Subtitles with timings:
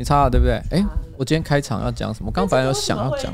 [0.00, 0.54] 你插了对不对？
[0.70, 0.86] 哎、欸，
[1.18, 2.28] 我今天开场要讲什么？
[2.28, 3.30] 我刚本来有想要讲，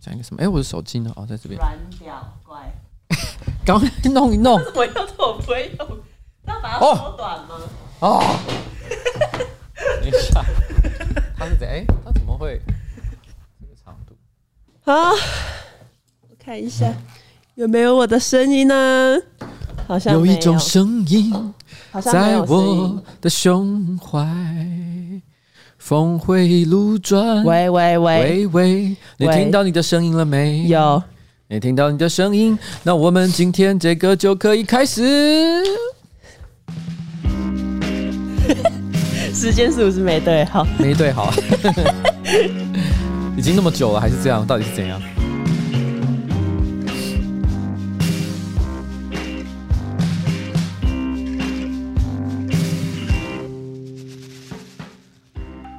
[0.00, 0.40] 讲一个什么？
[0.40, 1.12] 哎、欸，我的手机呢？
[1.14, 1.60] 哦，在这边。
[1.60, 2.72] 软屌怪。
[3.66, 3.78] 刚
[4.14, 4.54] 弄一弄。
[4.54, 5.88] 我用这我不会用，
[6.46, 7.60] 要把它缩短吗？
[8.00, 8.22] 哦。
[10.00, 10.42] 等一下，
[11.36, 11.68] 它是怎？
[11.68, 12.58] 哎、欸，它怎么会
[13.60, 14.14] 这个长度？
[14.80, 15.10] 好，
[16.30, 16.90] 我看一下
[17.56, 19.18] 有没有我的声音呢？
[19.86, 21.54] 好像有，有一种声音。
[22.02, 24.26] 在我的胸怀，
[25.78, 27.42] 峰回路转。
[27.44, 30.64] 喂喂喂喂喂，你听到你的声音了没？
[30.68, 31.02] 有，
[31.48, 35.02] 你听到你的声音，那我们今天这个就可以开始。
[39.34, 40.66] 时间是不是没对好？
[40.78, 41.32] 没对好，
[43.36, 44.46] 已经那么久了，还是这样？
[44.46, 45.00] 到底是怎样？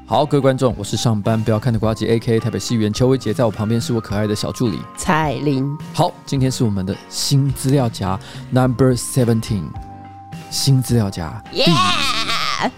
[0.09, 5.77] 好，各位观众，我是上班不要看的瓜吉，A.K.A 台北市议员邱威杰，在我旁边是我可爱的小助理彩玲。
[5.93, 9.65] 好，今天是我们的新资料夹 Number Seventeen，
[10.49, 12.71] 新资料夹，Yeah!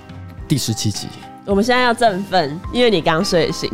[0.46, 1.08] 第十七集。
[1.46, 3.72] 我们现在要振奋，因为你刚睡醒，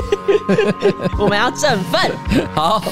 [1.20, 2.10] 我们要振奋。
[2.54, 2.82] 好。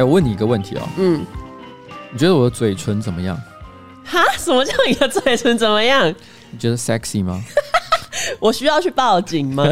[0.00, 0.88] 哎，我问你一个问题哦。
[0.96, 1.26] 嗯，
[2.10, 3.38] 你觉得我的嘴唇怎么样？
[4.02, 4.24] 哈？
[4.38, 6.08] 什么叫你的嘴唇怎么样？
[6.50, 7.38] 你觉得 sexy 吗？
[8.40, 9.62] 我需要去报警吗？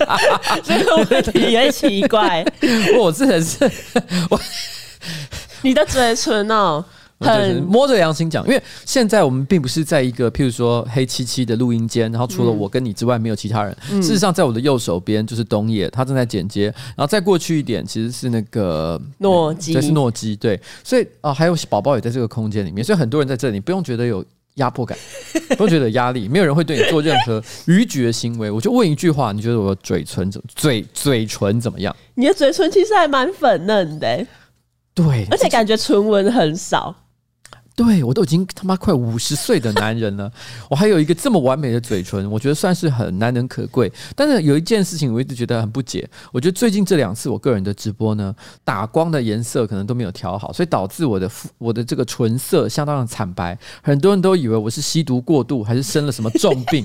[0.64, 2.42] 这个问题也奇怪。
[2.98, 3.70] 我真的是
[4.30, 4.40] 我，
[5.60, 6.82] 你的嘴唇哦。
[7.20, 13.76] 很摸着良心讲，因为现在我们并不是在一个譬如说黑漆漆的录音间，然后除了我跟你之外没有其他人。
[13.90, 16.66] 嗯、事实上，在我的右手边就是东野，他正在剪接，
[16.96, 24.96] 然后再过去一点其实是那个诺基，这是诺基，对，所以啊、呃，还有宝宝也在这个空间里面，所以很多人在这里，不用觉得有压迫感，
[25.56, 28.48] 不用觉得压力，没有人会对你做任何逾矩的行为。
[28.50, 31.94] 我就问一句话，你觉得我的嘴唇怎嘴嘴唇怎么样？
[32.14, 34.24] 你的嘴唇其实还蛮粉嫩的，
[34.94, 36.94] 对，而且感觉唇纹很少。
[37.78, 40.28] 对，我都已经他妈快五十岁的男人了，
[40.68, 43.92] 我还有一个这么完美的嘴唇，我觉得算是很难能可贵。
[44.16, 48.34] 但是有一件事情我一直觉得很不解，我觉得最近这两次我个人的直播呢，
[48.64, 56.84] 打光的颜色可能都没有调好，所以导致我的我的这个唇色相当的惨白，很多人都以为我是吸毒过度还是生了什么重病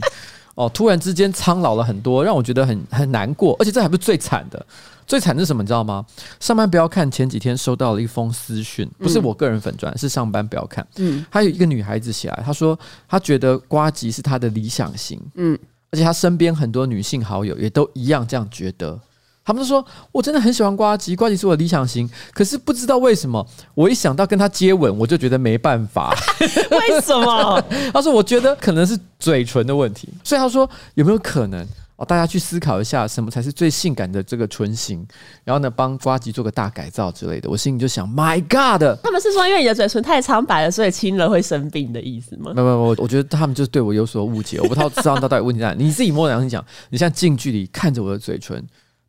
[0.53, 4.63] 哦，突然之间苍老了很多，让我觉得很很难过，而且这还不是最惨的。
[5.05, 5.63] 最惨的是什么？
[5.63, 6.05] 你知道吗？
[6.39, 7.09] 上班不要看。
[7.09, 10.85] 前几天收到了一封私讯，不是我个人粉专，是上班不要看。
[10.97, 12.77] 嗯，还有一个女孩子写来，她说
[13.07, 15.21] 她觉得瓜吉是她的理想型。
[15.35, 15.57] 嗯，
[15.91, 18.99] 而且她身边很多女性好友也都一样这样觉得。
[19.45, 22.09] 他们都说我真的很喜欢瓜吉，瓜吉是我的理想型。
[22.33, 26.15] 可是不知道为什么，我一想到跟他接吻，我就觉得没办法。
[26.39, 27.61] 为什么？
[27.93, 30.07] 他说我觉得可能是嘴唇的问题。
[30.23, 31.67] 所以他说有没有可能？
[32.03, 35.05] 哦，大家去思考一下，什么才是最性感的这个唇形？
[35.45, 37.49] 然后呢，帮瓜吉做个大改造之类的。
[37.49, 38.99] 我心里就想，My God！
[39.01, 42.51] 他们是说，因为你的嘴唇太苍白了，所以亲了会生病的意思吗？
[42.53, 44.59] 没有没有，我觉得他们就是对我有所误解。
[44.59, 45.73] 我不知道知道到底问题在哪。
[45.73, 48.61] 你自己摸良心讲，你现在近距离看着我的嘴唇，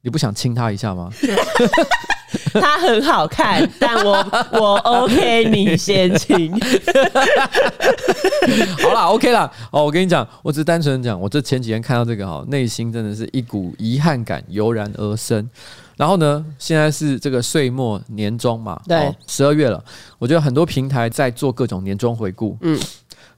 [0.03, 1.11] 你不想亲他一下吗？
[2.61, 4.13] 他很好看， 但我
[4.53, 6.53] 我 OK，你先请。
[8.83, 9.51] 好啦，OK 啦。
[9.73, 15.49] 哦，我跟你讲，我只是单纯讲，我这前几天看到这个哈，内心真的是一股遗憾感油然而生。
[15.97, 19.83] 然后呢，现在是这个岁末年终嘛，对，十二月了。
[20.19, 22.57] 我觉得很多平台在做各种年终回顾。
[22.63, 22.79] 嗯，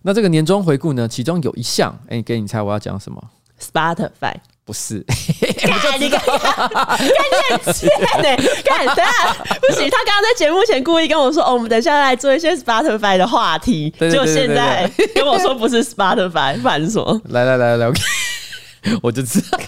[0.02, 3.22] 那这个年终回顾呢，其中有一项，哎，给你猜我要讲什么
[3.60, 4.34] ？Spotify。
[4.66, 4.98] 不是，
[5.62, 7.08] 干你干干你
[7.54, 7.88] 很贱
[8.24, 8.36] 哎！
[8.64, 17.20] 看，等下不行，他刚刚在节目前故意跟我说：“哦，我们等下来做一些 Spotify 的话题。”就现在跟我说不是 Spotify，反正什么？
[17.28, 17.86] 来来来来，
[19.02, 19.58] 我就知道。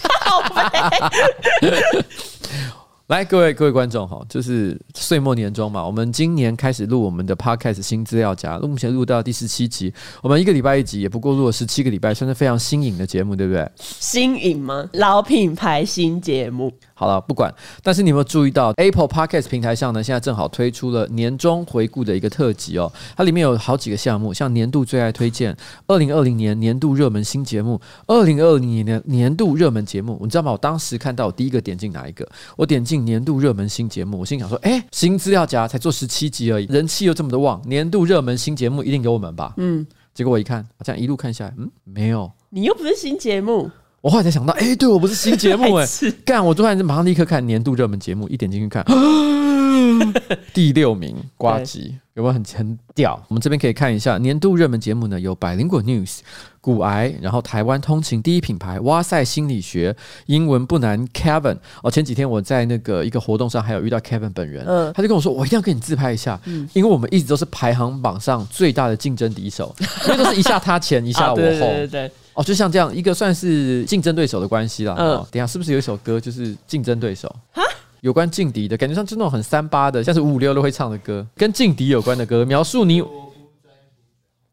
[3.09, 9.91] 来，各位各位观众哈，就是岁末年终嘛，我们今年开始录我们的 Podcast 新资料夹，目前录到第十七集，
[10.21, 13.67] 我们一个礼拜一集，也不过录了十七个礼拜，算是非常新颖的节目，对不对？
[13.77, 14.87] 新颖吗？
[14.93, 16.71] 老品牌新节目。
[16.99, 17.49] 好了，不管。
[17.81, 20.03] 但是你有没有注意到 Apple Podcast 平台上呢？
[20.03, 22.91] 现在正好推出了年终回顾的一个特辑哦。
[23.15, 25.55] 它里面有好几个项目，像年度最爱推荐、
[25.87, 30.19] 二零二零年年度热门新节目、二零二零年年度热门节目。
[30.21, 30.51] 你知道吗？
[30.51, 32.27] 我当时看到我第一个点进哪一个？
[32.57, 34.19] 我点进年度热门新节目。
[34.19, 39.53] 我心想说：哎，新资料夹才做十七集而已，人气又这么的旺，年度热门新节目一定给我们吧？
[39.55, 39.87] 嗯。
[40.13, 42.29] 结果我一看，这样一路看下来，嗯，没有。
[42.49, 43.71] 你又不是新节目。
[44.01, 46.45] 我后来才想到，哎、欸，对我不是新节目 哎、欸，干！
[46.45, 48.85] 我突然就马上立刻看年度热门节目，一点进去看，
[50.53, 53.21] 第六名瓜吉，有没有很很屌？
[53.27, 56.19] 我们这边可以看一下年度热门节目呢，有百灵果 News、
[56.61, 59.93] 骨癌，然后台湾通勤第一品牌哇塞心理学，
[60.27, 61.57] 英文不难 Kevin。
[61.83, 69.75] 哦，前几天我在那个一个活动上还有遇到 Kevin 本人，嗯，他就跟我说，我一定要跟你自拍一下，嗯，因为我们一直都是排行榜上最大的竞争敌手，
[70.05, 72.11] 因为都是一下他前， 一下我后，对对对。
[72.39, 74.95] 哦，就像这样一个算是竞争对手的关系啦。
[74.97, 77.27] 嗯、哦，等一下是不是有一首歌就是竞争对手？
[77.51, 77.61] 哈，
[77.99, 83.03] 有关劲敌的感觉，像就那种很三八的，像是五五六六会唱的歌，跟劲敌有关的歌，描述你。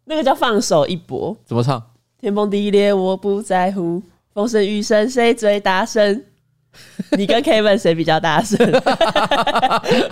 [0.04, 1.80] 那个叫放手一搏，怎么唱？
[2.18, 4.02] 天崩地裂我不在乎，
[4.34, 6.24] 风声雨声谁最大声？
[7.16, 8.58] 你跟 Kevin 谁比较大声？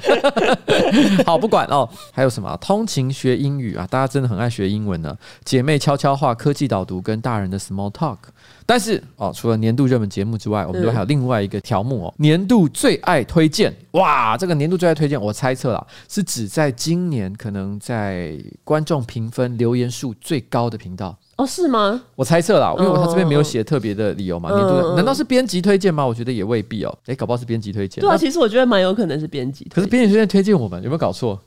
[1.25, 1.89] 好，不管哦。
[2.13, 2.57] 还有什么？
[2.61, 5.17] 通勤学英语啊，大家真的很爱学英文呢。
[5.45, 8.19] 姐妹悄悄话、科技导读跟大人的 small talk。
[8.67, 13.75] 但是哦，除了年度热门节目之外，我们都还有另外一个条目哦，年度最爱推荐。
[13.93, 21.17] 哇，这个年度最爱推荐，我猜测啦，是指在今年可能在观众评分留言数最高的频道。
[21.37, 22.01] 哦，是吗？
[22.15, 24.51] 我猜测啦，因为我他这边没有写特别的理由嘛。
[24.53, 26.07] 年度难道是编辑推荐吗？
[26.07, 26.99] 我觉得也未必哦。
[27.07, 28.01] 哎，搞不好是编辑推荐。
[28.01, 29.67] 对啊，其实我觉得蛮有可能是编辑。
[29.75, 31.41] 可是编辑推荐推荐我们，有没有搞错？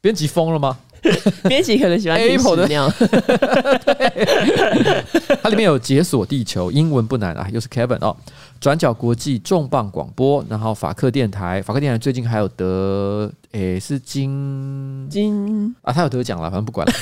[0.00, 0.76] 编辑疯了吗？
[1.48, 2.88] 编辑可能喜欢 Apple 的尿。
[5.42, 8.16] 它里面有解锁地球，英文不难啊，又是 Kevin 哦。
[8.60, 16.92] 转角国际重磅广播，然后法克电台，法克电台最近还有得，诶，是金金啊，他有得奖了，反正不管了。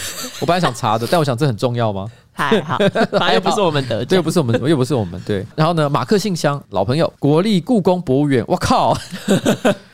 [0.41, 2.11] 我本来想查的， 但我想这很重要吗？
[2.49, 2.79] 还好，
[3.13, 5.45] 反正又不是我们得奖，对，又不是我们，又不是我们，对。
[5.55, 8.97] 然后呢，马克信箱老朋友，国立故宫博物院，我靠。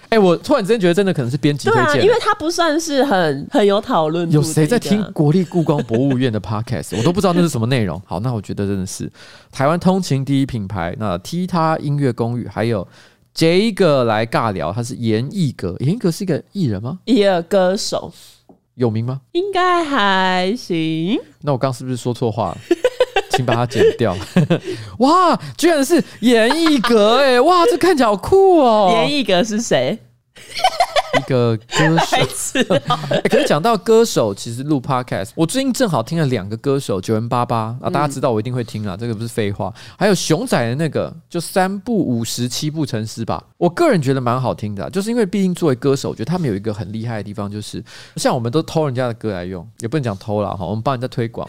[0.09, 4.31] 哎、欸，我突然之间觉得真的可能是编辑推荐，啊，因为他不算是很很有讨论。
[4.31, 6.97] 有谁在听国立故宫博物院的 podcast？
[6.97, 8.01] 我都不知道那是什么内容。
[8.07, 9.11] 好，那我觉得真的是
[9.51, 10.95] 台湾通勤第一品牌。
[11.01, 12.87] 那踢踏音乐公寓还有
[13.35, 17.01] 这个来尬聊，他是严艺格，严艺格是一个艺人吗？
[17.05, 18.13] 一个歌手，
[18.77, 19.21] 有名吗？
[19.33, 21.19] 应该还行。
[21.43, 22.59] 那我刚是不是说错话了？
[23.31, 24.17] 请把它剪掉。
[25.01, 27.39] 哇，居然是严艺格哎！
[27.41, 28.91] 哇，这看起来好酷哦。
[28.93, 29.99] 严艺格是谁？
[31.17, 32.17] 一个歌手。
[33.11, 39.73] 欸、可是讲到歌手，其实录 podcast，我最近正好听了两个歌手，九人八八啊，大家知道我一定会听啊，这个不是废话。
[39.99, 43.43] 还有熊仔的那个，就三部五十七部成诗吧。
[43.57, 47.83] 我个人觉得蛮好听的，就是因为毕竟作为歌手，我觉得他们有一个很厉害的地方，就是
[48.17, 51.49] 像我们都偷人家的歌来用，也不能讲偷了哈，我们帮人家推广。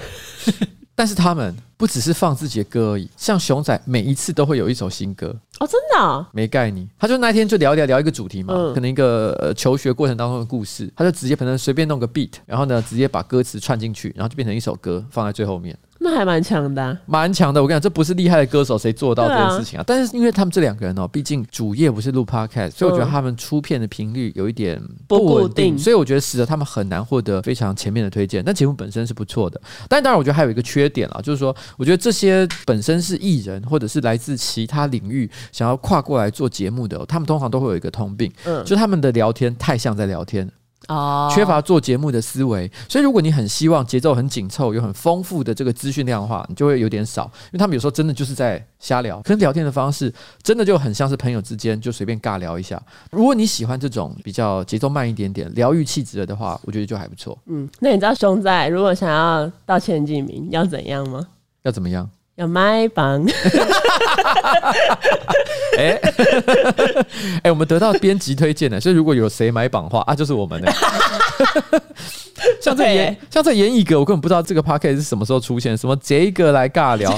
[0.98, 5.28] 但是他们不只是放自己的歌而已，像熊仔每一次都会有一首新歌
[5.60, 6.90] 哦，真的、啊、没概念。
[6.98, 15.78] 他就那天就聊一聊聊一个主题嘛，嗯、可能一个呃求学过程当中的故事，他就直接可能随便弄个 beat，然后呢直接把歌词串进去，然后就变成一首歌放在最后面。
[16.00, 17.62] 那还蛮强的、啊，蛮强的。
[17.62, 19.82] 我跟你讲，这不是厉害的歌手谁做到这件事情啊？
[19.82, 28.44] 啊但是因为他们这两个人哦，毕竟主业不是录 podcast，所以我觉得他们出片的频率有一点不稳定，定，所以我觉得使得他们很难获得非常前面的推荐。
[28.44, 29.60] 但节目本身是不错的，
[29.90, 40.50] 但当然我觉得还有一个缺点啊，就是说，我觉得这些本身是艺人或者是来自其他领域想要跨过来做节目的，他们通常都会有一个通病，嗯，就他们的聊天太像在聊天。
[40.88, 52.82] 哦，缺乏做节目的思维，所以如果你很希望节奏很紧凑、有很丰富的这个资讯量的话，你就会有点少，因为他们有时候真的就是在瞎聊，可能聊天的方式真的就很像是朋友之间就随便尬聊一下。
[53.12, 57.38] 如果你喜欢这种比较节奏慢一点点、疗愈气质的话，我觉得就还不错。
[57.48, 61.28] 嗯，那你知道熊仔如果想要到前几名要怎样吗？
[61.64, 62.10] 要怎么样？
[62.38, 63.26] 要买榜，
[65.76, 66.00] 哎
[67.42, 70.72] 哎，我们得到编辑推荐的，所以如果有谁买榜的话啊，就是我们的。
[72.62, 77.12] 像这严，像这严艺格，我根本不知道这个 podcast 是什么时候出现，什么这个来尬聊，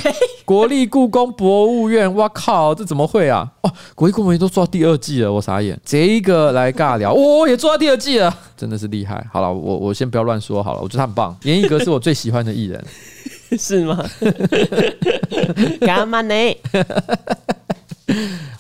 [0.46, 3.46] 国立故宫博物院，哇靠，这怎么会啊？
[3.64, 5.78] 哦，国立故宫都做到第二季了，我傻眼。
[5.84, 9.22] 这个来尬聊，哦，也做到第二季了，真的是厉害。
[9.34, 11.36] 好了，我我先不要乱说好了，我觉得他很棒。
[11.44, 12.82] 严艺格是我最喜欢的艺人。
[13.58, 14.06] 是吗？
[15.82, 16.34] 干嘛呢？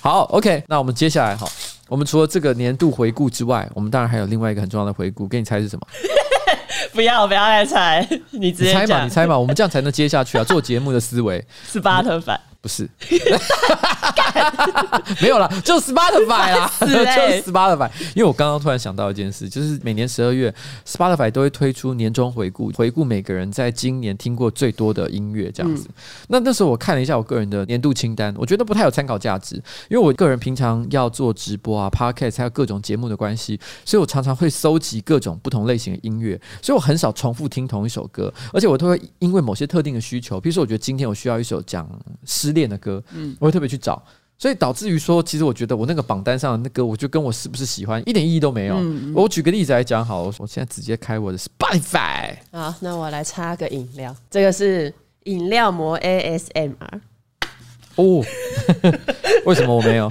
[0.01, 1.47] 好，OK，那我们接下来哈，
[1.87, 5.87] 我们除了这个年度回顾之外，我们当然还有另外一个很重要的回顾，给你猜是什么？
[6.93, 10.43] 不要，不要再猜，你直接猜嘛，你猜嘛，我们这样才能接下去啊！
[10.43, 12.39] 做节目的思维是巴特凡。
[12.61, 12.89] 不是，
[15.21, 16.87] 没有啦，就 Spotify 啦， 就
[17.49, 17.89] Spotify。
[18.13, 20.53] 因为我刚刚突然想到一件事，就是每年十二月
[20.85, 25.87] ，Spotify 都会推出年终回顾，回顾每个人在今年听过最多的音乐这样子。
[25.87, 25.93] 嗯、
[26.27, 29.55] 那那时候我看了一下我个人的年度清单，我觉得不太有参考价值，
[29.89, 41.89] 因为我个人平常要做直播啊、Podcast 还有各种节目的关系，所以我常常会搜集各种不同类型的音乐，所以我很少重复听同一首歌，而且我都会因为某些特定的需求，比如说我觉得今天我需要一首讲
[42.25, 42.48] 诗。
[42.49, 44.01] 失恋的歌，嗯，我会特别去找。
[44.37, 48.75] 所以导致于说，其实我觉得我那个榜单上的那个，我就跟我是不是喜欢一点意义都没有。
[48.79, 52.35] 嗯、我举个例子来讲，好，我现在直接开我的 Spotify。
[52.51, 54.93] 好，那我来插个饮料，这个是
[55.25, 56.73] 饮料膜 ASMR。
[57.95, 58.23] 哦，
[59.45, 60.09] 为什么我没有？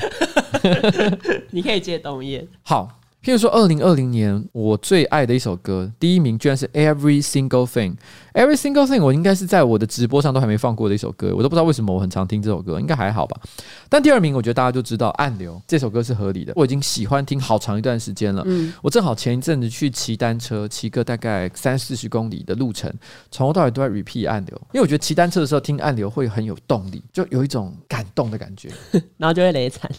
[1.51, 2.47] 你可以借东叶。
[2.63, 2.95] 好。
[3.21, 7.97] 譬如说，二零二零年我最爱的一首歌，第一名居然是 Every Single Thing。
[8.39, 13.37] Every Single Thing，我应该是在我的直播上都还没放过的一首歌，我都不知道为什么我很常听这首歌，应该还好吧。
[13.89, 18.45] 但第二名，我觉得大家就知道《暗流》这首歌是合理的，我已经喜欢听好长一段时间了。
[18.47, 22.89] 嗯，我正好前一阵子去骑单车，骑个大概三四十公里的路程，
[23.33, 28.71] 从头到尾都在 repeat《暗流》，因为我觉得骑单车的时候听《暗流》会很有动力，就有一种感动的感觉，
[29.17, 29.91] 然后就会雷惨。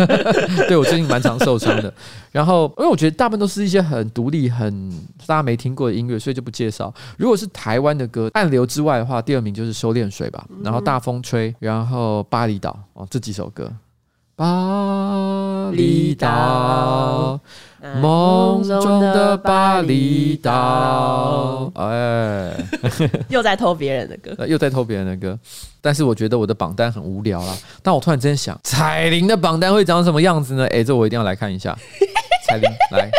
[0.66, 1.92] 对，我最近蛮常受伤的，
[2.30, 4.90] 然后因为我觉得大部分都是一些很独立、很
[5.26, 6.90] 大家没听过的音乐，所以就不介绍。
[7.18, 12.70] 如果是台湾的歌，《暗流》之外的话，第二名就是《收敛水》吧，然后《大风吹》，然后《巴厘岛》
[13.00, 13.70] 哦，这几首歌。
[14.34, 17.38] 巴厘岛，
[18.00, 21.70] 梦中的巴厘岛。
[21.74, 22.50] 哎，
[23.28, 25.38] 又在偷别人的歌，又在偷别人的歌。
[25.82, 27.54] 但是我觉得我的榜单很无聊啦。
[27.82, 30.66] 但我突然之间想，彩铃的榜单会长什么样子呢？
[30.68, 31.76] 哎，这我一定要来看一下。
[32.48, 33.10] 彩铃来，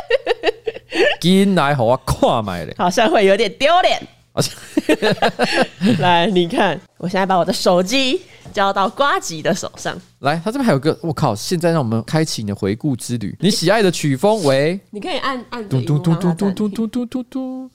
[1.21, 4.01] 进来好啊，跨买嘞，好像会有点丢脸。
[5.99, 8.19] 来，你看，我现在把我的手机
[8.51, 9.95] 交到瓜吉的手上。
[10.19, 11.35] 来，他这边还有个，我靠！
[11.35, 13.35] 现在让我们开启你的回顾之旅。
[13.39, 14.79] 你喜爱的曲风为？
[14.89, 17.69] 你可以按按嘟嘟嘟嘟嘟嘟嘟嘟嘟嘟。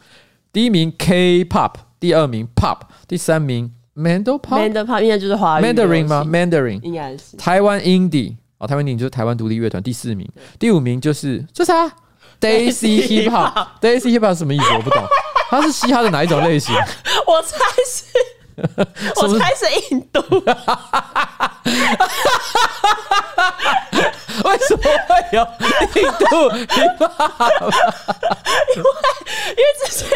[0.53, 4.71] 第一名 K-pop，第二名 Pop，第三名 Mandopop。
[4.73, 9.81] Mandopop 应该就是华语 Mandarin 吗？Mandarin 应该是台湾 Indie 哦，台湾 Indie 就是台湾独立乐团。
[9.81, 11.87] 第四名，第五名就是这啥？
[12.41, 14.65] Daisy Hip Hop，Daisy Hip Hop 什么意思？
[14.75, 15.05] 我不懂。
[15.49, 16.75] 它是嘻哈的哪一种类型？
[17.27, 18.05] 我猜 是，
[19.17, 20.21] 我猜是印度。
[24.45, 25.47] 为什么会有
[25.97, 26.27] 印度？
[28.77, 28.89] 因为
[29.57, 30.07] 因为之前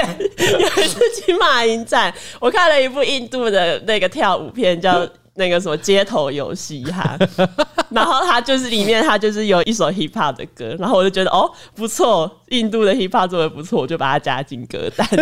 [0.61, 5.07] 有一次去马英站，我看了一部印度的那个跳舞片，叫。
[5.35, 7.17] 那个什么街头游戏哈，
[7.91, 15.07] 然后他就是里面他就是有一首 hip hop 的歌，然后我就觉得哦不错，印度的 hip hop 做的不错，我就把它加进歌单。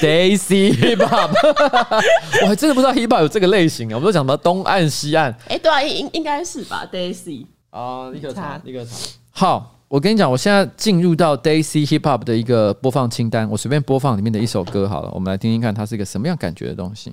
[0.00, 1.30] Daisy hip hop，
[2.42, 3.94] 我还真的不知道 hip hop 有这个类型啊！
[3.94, 5.34] 我们都讲什么东岸西岸？
[5.48, 8.90] 哎，对啊，应应该是吧？Daisy 啊，立刻查，一个查。
[9.30, 17.12] 好，我跟你讲，我现在进入到 Daisy hip hop 的一个播放清单，我随便播放里面的一首歌好了，我们来听听看它是一个什么样感觉的东西。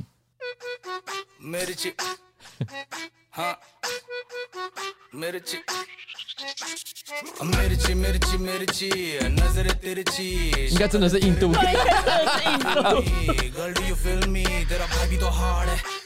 [10.69, 11.51] 应该真的是印度。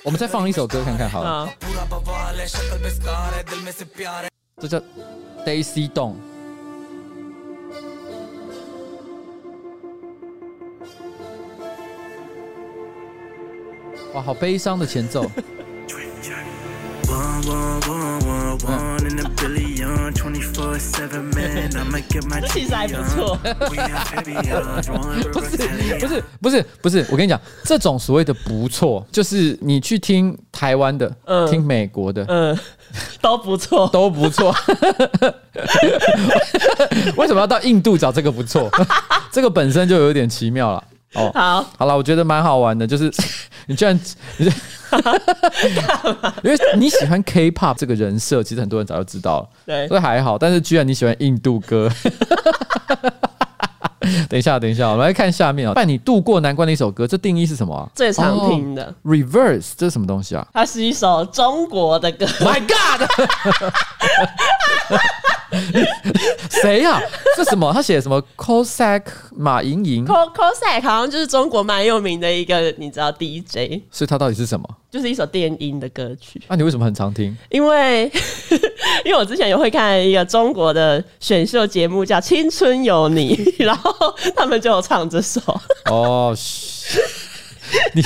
[0.04, 1.50] 我们再放一首歌看看好了。
[4.62, 4.80] 这叫
[5.46, 6.33] Daisy Dong。
[14.14, 15.30] 哇，好悲伤的前奏。
[22.50, 23.38] 其实还不错。
[25.34, 25.58] 不是
[26.00, 32.58] 不是不是不是，我跟你讲，这种所谓的不错，就是你去听台湾的，嗯、听美国的，嗯，
[33.22, 34.56] 都不错， 都不错。
[37.18, 38.70] 为什么要到印度找这个不错？
[39.32, 40.84] 这个本身就有点奇妙了。
[41.16, 43.12] 哦，好，好了，我觉得蛮好玩的，就是
[43.68, 43.96] 你居然，
[44.38, 44.46] 你
[46.44, 50.38] 因为你喜欢 K-pop 这个人设，其实很多人早就知道了，对，所以还好。
[50.38, 51.90] 但是居然你喜欢印度歌，
[54.30, 57.88] 等一下，等一下，我们来看下面啊，伴你度过难关的一首歌，这定义是什么啊？
[57.96, 60.46] 最常听的、oh, Reverse，这是什么东西啊？
[60.54, 62.26] 它是一首中国的歌。
[62.40, 63.08] My God！
[66.50, 67.02] 谁呀、啊？
[67.36, 67.72] 这什么？
[67.74, 69.04] 他写什么？Cossack
[69.36, 73.82] 马莹莹，Cossack 好像就是中国蛮有名的一个，你知道 DJ。
[73.92, 74.68] 所以它到底是什么？
[74.92, 76.42] 就是一首电音的歌曲。
[76.48, 77.36] 那、啊、你为什么很常听？
[77.50, 78.12] 因为
[79.06, 83.92] 因为我之前也会看一个中国的选秀节目叫《青春有你》， 然后
[84.36, 85.42] 他们就有唱这首。
[85.86, 86.36] 哦，
[87.94, 88.04] 你。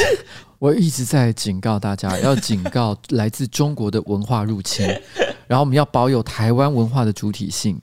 [0.60, 4.86] 我一直在警告大家， 要警告来自中国的文化入侵，
[5.48, 7.80] 然后我们要保有台湾文化的主体性。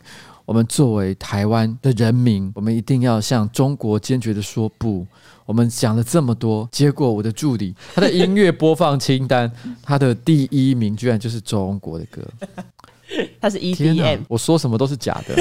[0.46, 5.06] 我们作为台湾的人民，我们一定要向中国坚决的说不。
[5.46, 9.50] 我们讲了这么多，结果我的助理他的音乐播放清单，
[9.82, 12.22] 他的第一名居然就是中国的歌，
[13.40, 15.34] 他是 EDM，我说什么都是假的。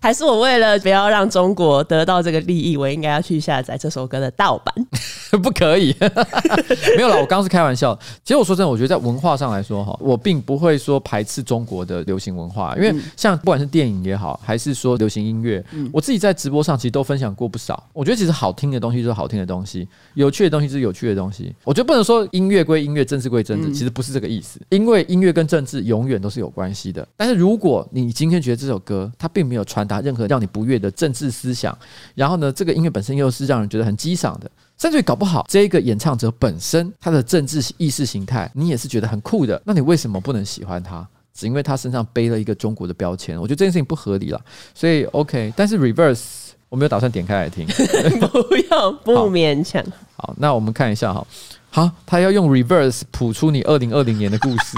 [0.00, 4.74] 还是我为了不要让中国得到这个利益，我应该要去下载这首歌的盗版？
[5.38, 5.94] 不可以，
[6.96, 7.98] 没有啦，我刚刚是开玩笑。
[8.22, 17.88] 其实我说真的，我觉得在文化上来说哈，我并不会说排斥中国的流行文化，因为像不管是电影也好，还是说流行音乐，我自己在直播上其实都分享过不少。
[17.92, 21.54] 我觉得其实好听的东西就是好听的东西，有趣的东西就是有趣的东西。
[21.64, 24.60] 我觉得不能说音乐归音乐，政治归政治，其实不是这个意思。
[24.68, 27.06] 因为音乐跟政治永远都是有关系的。
[27.16, 31.76] 但是如果你今天觉得这首歌它并没有传达任何让你不悦的政治思想，
[32.14, 34.50] 然后呢，这个音乐本身又是让人觉得很激赏的。
[34.82, 39.62] 甚至于搞不好，这个演唱者本身他的政治意识形态，你也是觉得很酷的。
[39.64, 41.06] 那你为什么不能喜欢他？
[41.32, 43.40] 只因为他身上背了一个中国的标签？
[43.40, 44.40] 我觉得这件事情不合理了。
[44.74, 46.24] 所以 OK，但是 Reverse
[46.68, 47.64] 我没有打算点开来听，
[48.18, 49.80] 不要不勉强
[50.16, 50.26] 好。
[50.26, 51.24] 好，那我们看一下哈。
[51.70, 54.76] 好，他要用 Reverse 谱出你二零二零年的故事。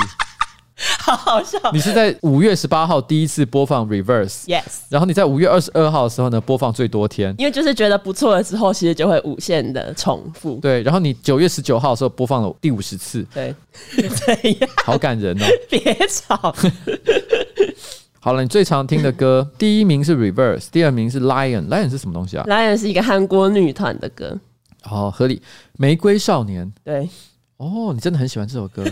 [0.99, 1.59] 好好笑！
[1.73, 10.57] 你是在五月十八号第一次播放 Reverse，Yes，然后你在五月二十二号的时候呢，播放最多天，因为就是觉得不错了之后，其实就会无限的重复。
[10.57, 13.55] 对，然后你九月十九号的时候播放了第五十次，对，
[13.97, 15.47] 这 样好感人哦！
[15.71, 16.55] 别吵。
[18.19, 24.37] 好了，你最常听的歌，第一名是 Reverse，第二名是 Lion，Lion 是什么东西啊？Lion 是一个韩国女团的歌。
[24.83, 25.41] 好，合理。
[25.77, 27.09] 玫瑰少年，对，
[27.59, 28.83] 哦，你真的很喜欢这首歌。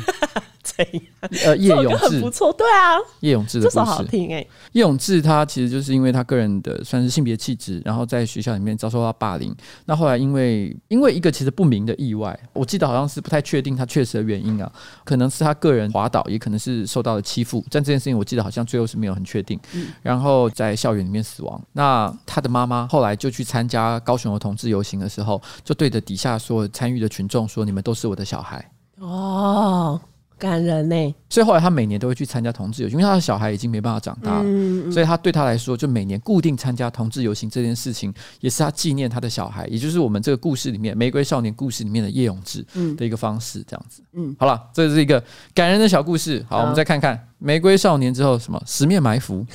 [0.85, 1.03] 怎样？
[1.45, 4.49] 呃，叶永志不错，对啊，叶永志的故事这首好听哎、欸。
[4.73, 9.55] 叶永志他其实就是因为他个人的算是性别气质，然后在学校里面遭受到霸凌。
[9.87, 14.71] 那后来因为因为一个其实不明的意外，我记得好像是不太确定他确实的原因啊，
[15.05, 17.65] 可能是他个人滑倒，也可能是受到了欺负。
[17.71, 19.59] 但这件事情我记得好像最后是没有很确定。
[20.03, 21.61] 然后在校园里面死亡。
[21.73, 30.01] 那他的妈妈后来就去参加高雄儿童自由行的时候，就对着底下所有参与的群众说：“你们都是我的小孩。”哦。
[30.43, 44.03] 感人呢、欸，所以后来他每年都会去参加同志游行，因为他的小孩已经没办法长大了，嗯嗯、所以他对他来说，就每年固定参加同志游行这件事情，也是他纪念他的小孩，也就是我们这个故事里面《玫瑰少年》故事里面的叶永志的一个方式，这样子。
[44.15, 45.23] 嗯，好了，这是一个
[45.55, 46.45] 感人的小故事。
[46.49, 49.47] 好，我们再看看《玫瑰少年》之后什么《十面埋伏》，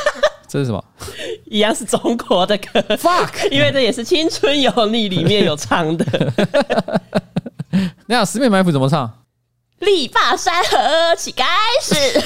[0.48, 0.82] 这是什么？
[1.44, 6.32] 一样是中国的歌，fuck， 因为这也是《青春有你》里面有唱的。
[8.06, 9.19] 那《十面埋伏》怎么唱？
[9.80, 11.44] 力拔山河起该
[11.82, 11.94] 是。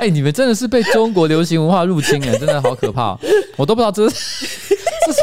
[0.00, 3.18] 哎，你们真的是被中国流行文化入侵哎，真的好可怕，
[3.56, 4.48] 我都不知道这是
[5.06, 5.20] 这是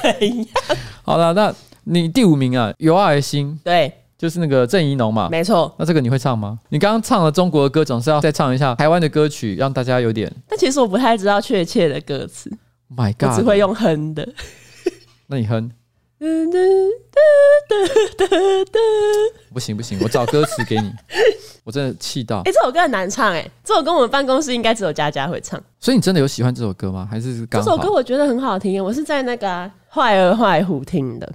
[0.00, 0.46] 怎样。
[1.02, 1.52] 好了，那
[1.84, 5.74] 你第五名啊，有爱心，对，就是那个郑怡农嘛，没错。
[5.78, 6.60] 那这个你会唱吗？
[6.68, 10.32] 你刚刚唱了中国的歌，总是要再唱一下台湾的歌曲，让大家有点。
[10.48, 12.48] 但其实我不太知道确切的歌词
[12.96, 14.28] ，My God，我只会用哼的。
[15.26, 15.72] 那你哼。
[19.52, 20.92] 不行不行，我找歌词给你。
[21.64, 22.38] 我真的气到。
[22.44, 25.62] 哎，这首歌很难唱哎，这首歌我们办公室应该只有佳佳会唱。
[25.78, 27.06] 所以你真的有喜欢这首歌吗？
[27.10, 27.62] 还是刚？
[27.62, 31.32] 这首歌我觉得很好听，我是在那个坏儿坏虎听的。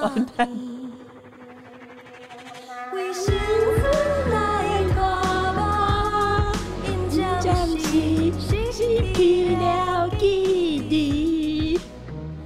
[0.00, 0.48] 完蛋。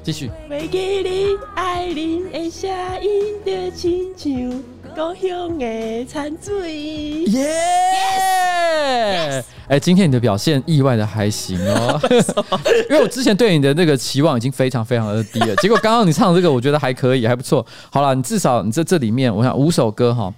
[0.03, 0.31] 继续。
[7.29, 7.49] 耶！
[9.69, 11.99] 哎，今天你的表现意外的还行哦，
[12.91, 17.65] 因为我之前对你的那个期望已经非常非常的低了，结果刚刚你唱这个，我觉得还可以，还不错。
[17.91, 20.35] 好了，你至少你这这里面，我想五首歌哈。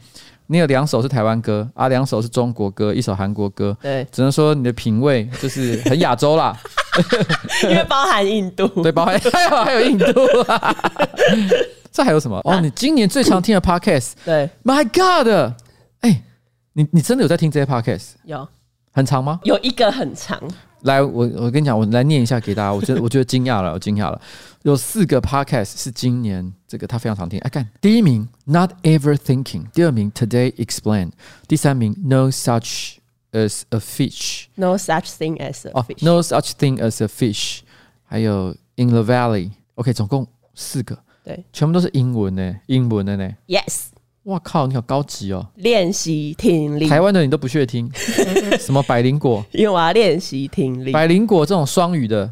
[0.55, 3.77] 你有两首是台湾歌啊，两首是中国歌，一首韩国歌。
[3.83, 6.57] 对，只能说你的品味就是很亚洲啦，
[7.69, 8.69] 因为包含印度。
[8.81, 10.05] 对，包含 还有还有印度
[10.47, 10.77] 啊。
[11.90, 12.40] 这还有什么？
[12.45, 14.12] 哦，你今年最常听的 podcast？
[14.25, 15.29] 对，My God！
[16.03, 16.23] 哎、欸，
[16.75, 18.11] 你你真的有在听这些 podcast？
[18.23, 18.47] 有，
[18.93, 19.40] 很长吗？
[19.43, 20.40] 有一个很长。
[20.85, 22.73] 来，我我跟你讲，我来念一下给大家。
[22.73, 24.20] 我觉得我觉得惊讶了，我惊讶了。
[24.62, 27.38] 有四个 podcast 是今年这个他非常常听。
[27.40, 31.12] 哎，看第一名 Not Ever Thinking，第二名 Today Explain，
[31.49, 32.97] 第三名 No Such
[33.33, 37.61] as a Fish，No Such Thing as a Fish，哦，No Such Thing as a Fish，
[38.05, 39.53] 还有 In the Valley。
[39.77, 43.31] OK，总共四个，对，全部都是英文呢，英文的呢。
[43.47, 43.87] Yes。
[44.25, 44.67] 哇靠！
[44.67, 45.47] 你好高级哦。
[45.57, 47.91] 练习听力，台湾的你都不屑听，
[48.59, 49.45] 什么百灵果？
[49.53, 50.93] 因为我要练习听力。
[50.93, 52.31] 百灵果这种双语的，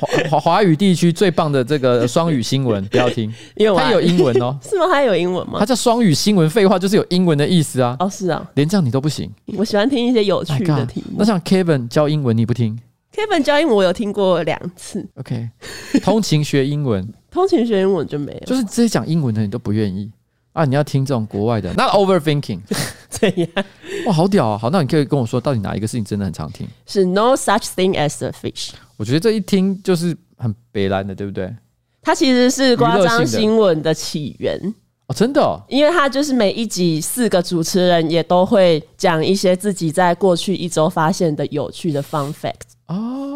[0.00, 4.58] 华华华语地区最棒的这个双语新闻，不要听，因为它有英文哦。
[4.62, 4.86] 是吗？
[4.90, 5.60] 它有英文吗？
[5.60, 7.96] 它叫双语新闻，废话就是有英文的意思啊。
[8.00, 9.30] 哦，是啊，连这样你都不行。
[9.56, 11.16] 我喜欢听一些有趣的题目。
[11.16, 12.76] 那像 Kevin 教英文你不听
[13.14, 15.08] ？Kevin 教英文我有听过两次。
[15.14, 15.48] OK，
[16.02, 17.08] 通勤学英文。
[17.30, 20.10] 通勤学英文就没有，就是这些讲英文的你都不愿意
[20.52, 20.64] 啊！
[20.64, 22.60] 你要听这种国外的，Not overthinking，
[23.08, 23.48] 怎样？
[24.06, 24.58] 哇，好屌啊！
[24.58, 26.66] 好，那你可以跟我说，到底哪一个事情真的很常听？
[26.86, 28.70] 是 No such thing as a fish。
[28.96, 31.54] 我觉得这一听就是很北烂的，对不对？
[32.02, 34.58] 它其实是夸张新闻的起源
[35.06, 42.54] 哦，真的哦，因为它就是每一集四个主持人也都会讲一些自己在过去一周发现的有趣的 fun fact
[42.86, 43.27] 哦。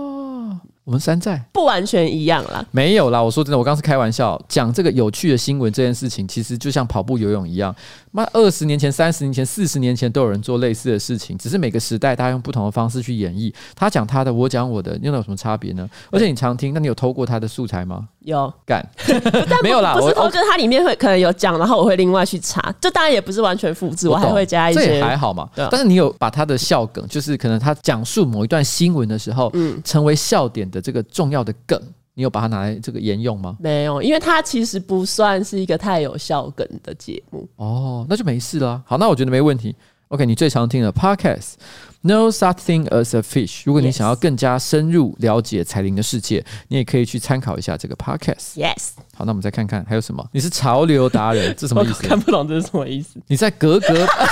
[0.84, 3.22] 我们山寨不完全一样啦，没有啦。
[3.22, 7.72] 我说真的，我刚是开玩笑讲这个有趣的新闻这件事情，其实就像跑步、游泳一样。
[8.12, 13.52] 妈，二十年前、三十年前、四十年前都有人做类似的事情，只是每个时代大家用不同的方式去演绎。
[13.74, 15.88] 他讲他的，我讲我的，又能有什么差别呢？
[16.10, 18.06] 而且你常听，那你有偷过他的素材吗？
[18.20, 18.86] 有干，
[19.48, 22.72] 但没有啦，不是偷，就是它里面会可能有讲，然后我会另外去查。
[22.80, 25.48] 这当然也不是完全复制，我，我还会加一些，这也还好嘛。
[25.70, 31.52] 但是你有把他的笑梗，就是可能他讲述某一段新闻的时候，嗯，成为笑点的这个重要的。
[31.66, 31.80] 梗，
[32.14, 33.56] 你有把它拿来这个沿用吗？
[33.60, 37.48] 没有，因为它其实不算是一个太有效梗的节目。
[37.56, 38.82] 哦，那就没事了。
[38.86, 39.74] 好，那我觉得没问题。
[40.08, 41.54] OK，你最常听的 Podcast
[42.02, 43.62] No Such Thing as a Fish。
[43.64, 48.56] 如果你想要更加深入了解彩铃的世界，你也可以去参考一下这个 Podcast。
[48.56, 48.90] Yes。
[49.14, 50.22] 好，那我们再看看还有什么？
[50.32, 52.00] 你是潮流达人，这什么意思？
[52.06, 53.18] 看不懂这是什么意思？
[53.26, 54.06] 你在格格。
[54.12, 54.26] 哈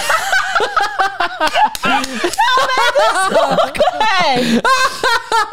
[1.38, 1.56] 哈哈哈
[3.56, 3.66] 哈！
[3.98, 4.60] 对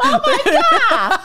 [0.02, 0.36] ，Oh my
[0.88, 1.20] god！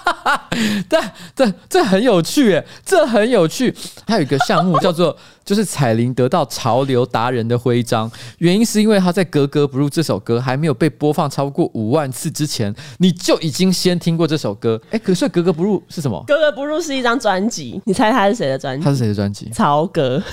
[0.90, 1.02] 这
[1.36, 3.76] 这这很有趣耶，这很有趣。
[4.08, 14.80] 还有一个项目叫做，就是彩铃得到潮流达人的徽章，原因是因为他在《格格不入》这首歌还没有被播放超过五万次之前，你就已经先听过这首歌。
[14.92, 16.20] 哎，可是《格格不入》是什么？
[16.28, 18.86] 《格格不入》是一张专辑，你猜他是谁的专辑？
[18.86, 19.50] 他是谁的专辑？
[19.54, 20.22] 曹格。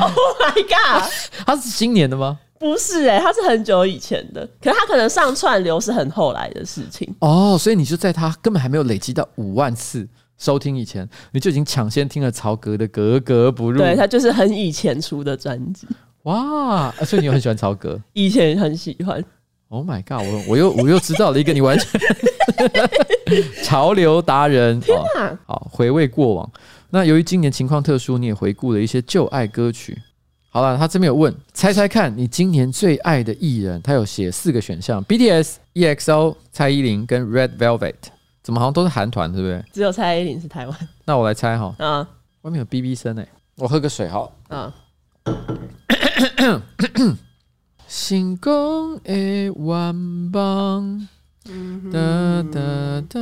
[0.00, 1.10] Oh my god！
[1.46, 2.38] 他是新年的吗？
[2.60, 13.78] 不是哎、欸，他是很久以前的，可是他可能上串流是很后来的事情哦，所以你就在他根本还没有累积到五万次收听以前，你就已经抢先听了曹格的《格格不入》。
[13.82, 15.86] 对，他就是很以前出的专辑。
[16.24, 17.98] 哇，所以你又很喜欢曹格？
[18.12, 19.24] 以前很喜欢。
[19.68, 20.26] Oh my god！
[20.26, 22.00] 我我又我又知道了一个你完全
[23.64, 24.78] 潮流达人。
[24.80, 25.38] 天哪！
[25.46, 26.52] 好，回味过往。
[26.90, 29.96] 那由于今年情况特殊，你也回顾了一些旧爱歌曲。
[30.52, 37.94] 好了，他这边有问，猜猜看你今年最爱的艺人，他有写四个选项：BTS、EXO、蔡依林跟 Red Velvet。
[38.42, 39.64] 怎么好像都是韩团，对不对？
[39.72, 40.76] 只有蔡依林是台湾。
[41.04, 41.72] 那我来猜哈。
[41.78, 42.08] 啊，
[42.42, 44.28] 外面有哔哔声哎，我喝个水哈。
[44.48, 44.74] 啊。
[47.86, 51.06] 成功的晚棒。
[51.92, 52.60] 哒哒
[53.08, 53.20] 哒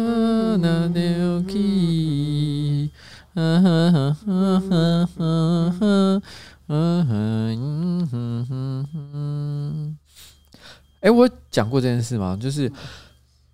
[0.61, 2.91] 那牛气。
[3.35, 6.23] 嗯哼哼哼哼哼哼。
[6.69, 9.97] 嗯哼哼哼哼，
[11.01, 12.39] 哎，我讲过这件事吗？
[12.41, 12.71] 就是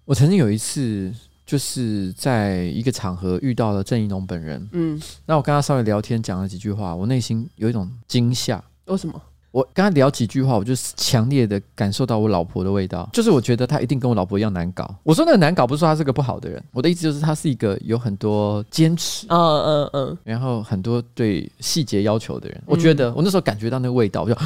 [0.04, 1.14] 我曾经有一次，
[1.46, 4.68] 就是在一个场合遇到了郑一农本人。
[4.72, 8.62] 嗯，那我跟他稍微聊天，讲了几句话，我内心有一种惊吓。
[8.86, 9.22] 为什么？
[9.54, 14.92] 我跟他聊几句话，我就强烈的感受到我老婆的味道，就是我觉得他一定跟我老婆一样难搞。
[15.04, 22.60] 我说那个难搞，不是说他是个不好的人，我的意思就是他是一个有很多坚持，嗯嗯嗯，然后很多对细节要求的人。
[22.66, 24.36] 我觉得我那时候感觉到那个味道，我就。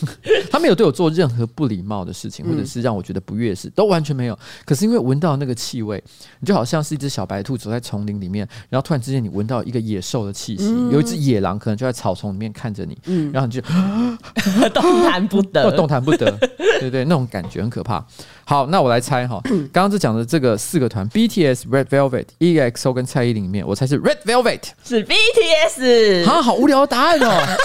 [0.50, 4.38] 他没有对我做任何不礼貌的事情，或者是让我觉得不悦事，都完全没有。
[4.64, 6.02] 可是因为闻到那个气味，
[6.40, 12.96] 你就好像是一只小白兔走在丛林里面，然后突然之间你闻到一个野兽的气息，有一只野狼可能就在草丛里面看着你，
[13.32, 13.60] 然后你就
[14.72, 18.04] 动弹不得，动弹不得， 对对对，那种感觉很可怕。
[18.44, 19.40] 好，那我来猜哈，
[19.72, 27.56] 刚刚就讲的这个四个团，BTS、Red Velvet、EXO 跟蔡依林里面，我猜是 Red Velvet，是 BTS，啊，好无聊的答案哦。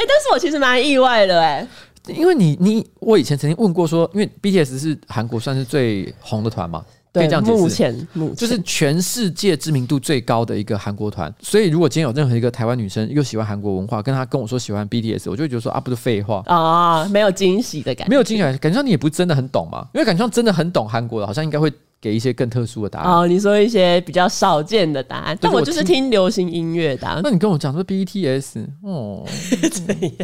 [0.00, 1.66] 哎、欸，但是我其实蛮意外的哎，
[2.08, 6.82] 因为你你我以前曾经问过说，因为 BTS 是韩国算是最红的团嘛，
[7.12, 11.30] 对，可以这样解释，目前目前就是全世界知名度最高的一个韩国团。
[11.42, 21.70] 所以如果今天有任何一个台湾女生又喜欢韩国文化，跟她跟我说喜欢 BTS，我就会觉得说啊，不是废话啊，没有惊喜的感觉，没有惊喜，感觉上你也不是真的很懂嘛，因为感觉上真的很懂韩国的，好像应该会。
[22.00, 27.20] 给一些更特殊的答案哦，你说一些比较少见的答案，但我就是听流行音乐的。
[27.22, 29.26] 那你跟我讲说 BTS 哦，
[29.70, 30.14] 怎样？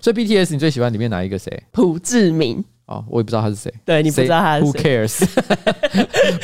[0.00, 1.62] 所以 BTS 你最喜欢里面哪一个谁？
[1.72, 3.72] 朴志明哦，我也不知道他是谁。
[3.86, 5.26] 对，你不知道他是谁？Who cares？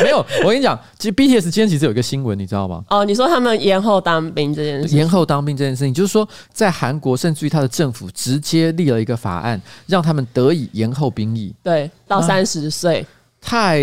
[0.03, 2.83] 没有，我跟你讲，其实 BTS 今天其实有一个新闻，你知道吗？
[2.89, 13.07] 哦，你说他们延后当兵这件事，延后当兵这件事情，就是说在韩国，甚至于他的政府直接立了一个法案，让他们得以延后兵役，对，到三十岁。
[13.41, 13.81] 太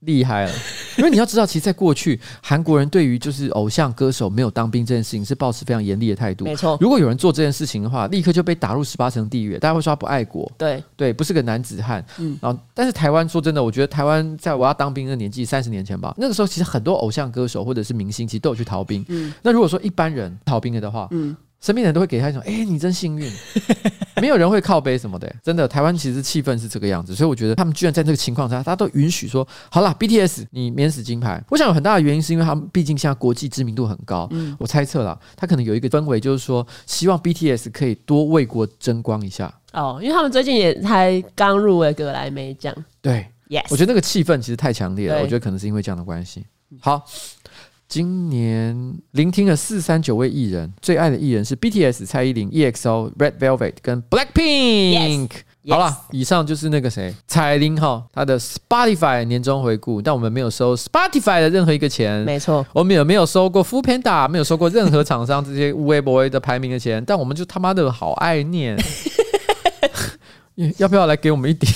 [0.00, 0.52] 厉害了，
[0.96, 6.46] 因为你要知道，其实，在过去，韩国人对于就是偶像歌手没有当兵这件事情是抱持非常严厉的态度。
[6.46, 9.58] 没错，如果有人做这件事情的话，立刻就被打入十八层地狱。
[9.58, 12.02] 大家会说他不爱国，对对，不是个男子汉。
[12.18, 19.04] 嗯，然后，但是台湾说真的，我觉得台湾在我要当兵的年纪，三十年前吧，那个时候其实很多偶像歌手或者是明星，其实都有去逃兵。
[19.08, 21.36] 嗯，那如果说一般人逃兵了的话，嗯。
[21.60, 23.30] 身边人都会给他一种，哎、欸，你真幸运，
[24.20, 25.68] 没有人会靠背什么的，真的。
[25.68, 31.42] 台湾其实气氛是这个样子，所以我觉得他们居然在这个情况下，大家都允许说，好啦 BTS 你免死金牌。
[31.50, 39.52] 我想有很大的原因是因为他们毕竟现在国际知名度很高，嗯，我猜测啦，他可能有一个氛围，就是说希望 BTS 可以多为国争光一下。
[39.72, 46.46] 哦，因为他们最近也才刚入围格莱美奖，对，Yes，我觉得那个气氛其实太强烈了，我觉得可能是因为这样的关系。
[46.80, 47.04] 好。
[47.90, 55.28] 今年聆听了四三九位艺人，最爱的艺人是 BTS、蔡依林、EXO、Red Velvet 跟 Blackpink。
[55.64, 68.78] Yes, 好了，以上就是那个谁彩铃哈，他的 Spotify 年终回顾，但我们没有收 Spotify 的任何一个钱，没错，我们也没有收过 Foodpanda，没有收过任何厂商这些 w e b o 的排名的钱，但我们就他妈的好爱念，
[70.78, 71.72] 要不要来给我们一点？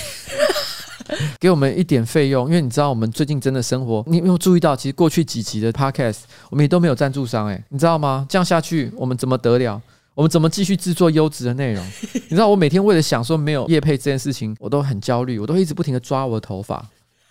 [1.38, 4.74] 给我们一点费用，因为你知道我们最近真的生活，你有没有注意到？
[4.74, 8.26] 其实过去几集的 Podcast 我们也都没有赞助商，哎，你知道吗？
[8.28, 9.80] 这样下去我们怎么得了？
[10.14, 11.84] 我们怎么继续制作优质的内容？
[12.12, 16.84] 你知道我每天为了想说没有叶配这件事情，我都很焦虑，我都一直不停的抓我的头发。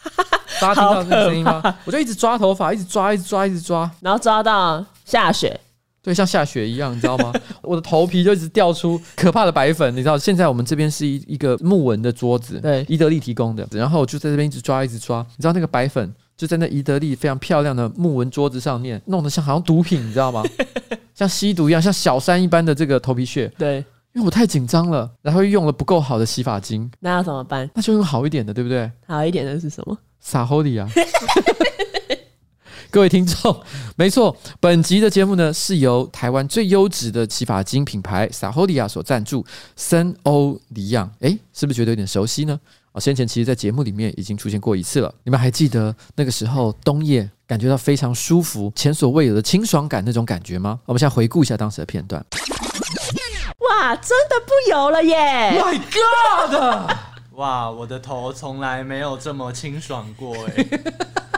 [0.62, 1.62] 大家听到这个声音吗？
[1.86, 5.60] 我就一直抓头发，一直抓，一直抓，一直抓，然后抓到下雪。
[6.04, 7.32] 对，像下雪一样，你知道吗？
[7.64, 10.18] 我的头皮就一直掉出可怕的白粉，你知道？
[10.18, 13.66] 现在我们这边是一一个木纹的桌子，对，伊德利提供的。
[13.72, 20.44] 然后我就在这边一直抓，一直抓，你知道那个白粉就在那伊德利非常漂亮的木纹桌子上面，弄得像好像毒品，你知道吗？
[21.16, 23.50] 像吸毒一样，像小三一般的这个头皮屑。
[23.58, 23.78] 对，
[24.14, 27.70] 因为我太紧张了，然后又用了不够好的洗发精，那要怎么办？
[27.74, 28.92] 那就用好一点的，对不对？
[29.08, 29.98] 好一点的是什么？
[30.20, 30.86] 撒后里啊！
[32.94, 33.60] 各位听众，
[33.96, 39.44] 没错， 本集的节目呢是由台湾最优质的洗发精品牌 Saholia 所赞助，
[39.76, 42.60] 森欧里漾，诶，是不是觉得有点熟悉呢？
[42.92, 45.12] 啊，先前其实，在节目里面已经出现过一次了。
[45.24, 50.80] 你们还记得那个时候冬夜感觉到非常舒服、前所未有的清爽感那种感觉吗？
[50.86, 52.24] 我们现在回顾一下当时的片段。
[53.58, 56.96] 哇，真的不油了耶！My God！
[57.38, 60.68] 哇，我的头从来没有这么清爽过诶。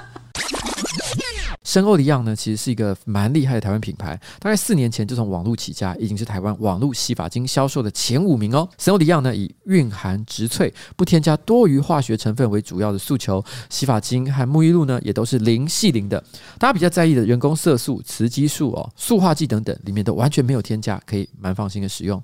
[1.65, 8.69] 森欧黎漾呢，其实是一个蛮厉害的台湾品牌，大概四年前就从网络起家，已经是台湾网络洗发精销售的前五名哦。
[8.77, 16.23] 森欧黎漾呢，以蕴含植萃、不添加多余化学成分为主要的诉求，洗发精和沐浴露呢，也都是零系零的。
[16.59, 22.21] 大家比较在意的人工色素、雌激素哦、塑化剂等等，里面都完全没有添加，可以蛮放心的使用。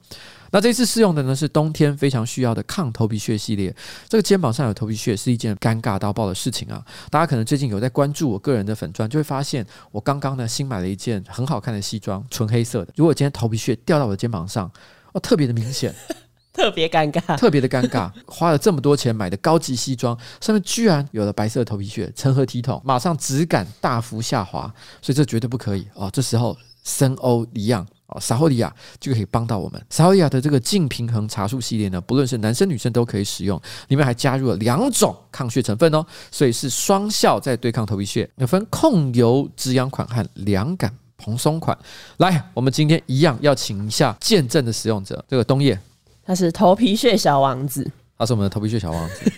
[0.51, 3.73] 那这次试用的呢，是冬天非常需要的抗头皮屑系列。
[4.09, 6.83] 这个肩膀上有头皮屑是一件尴尬到爆的事情啊！
[7.09, 12.93] 大家可能最近有在关注我个人的粉砖，就会发现我刚刚呢新买了一件很好看的西装，纯黑色的。
[12.97, 14.69] 如果今天头皮屑掉到我的肩膀上，
[15.13, 15.95] 哦，特别的明显，
[16.51, 18.11] 特别尴尬，特别的尴尬。
[18.25, 22.81] 花了这么多钱买的高级西装，上面居然有了白色的头皮屑，成何体统？
[22.83, 24.63] 马上质感大幅下滑，
[25.01, 26.09] 所以这绝对不可以哦！
[26.11, 27.87] 这时候森欧黎漾。
[28.12, 28.69] 哦，Saholia
[29.00, 29.82] 就可以帮到我们。
[29.89, 38.30] Saholia 的这个净平衡茶树系列呢，不论是男生女生都可以使用，里面还加入了两种抗血成分哦，所以是双效在对抗头皮屑。
[38.36, 41.78] 有分控油止痒款和凉感蓬松款。
[42.17, 45.80] 来，我们今天一样要请一下见证的使用者，这个冬叶，
[46.24, 49.32] 他是头皮屑小王子，他是我们的头皮屑小王子。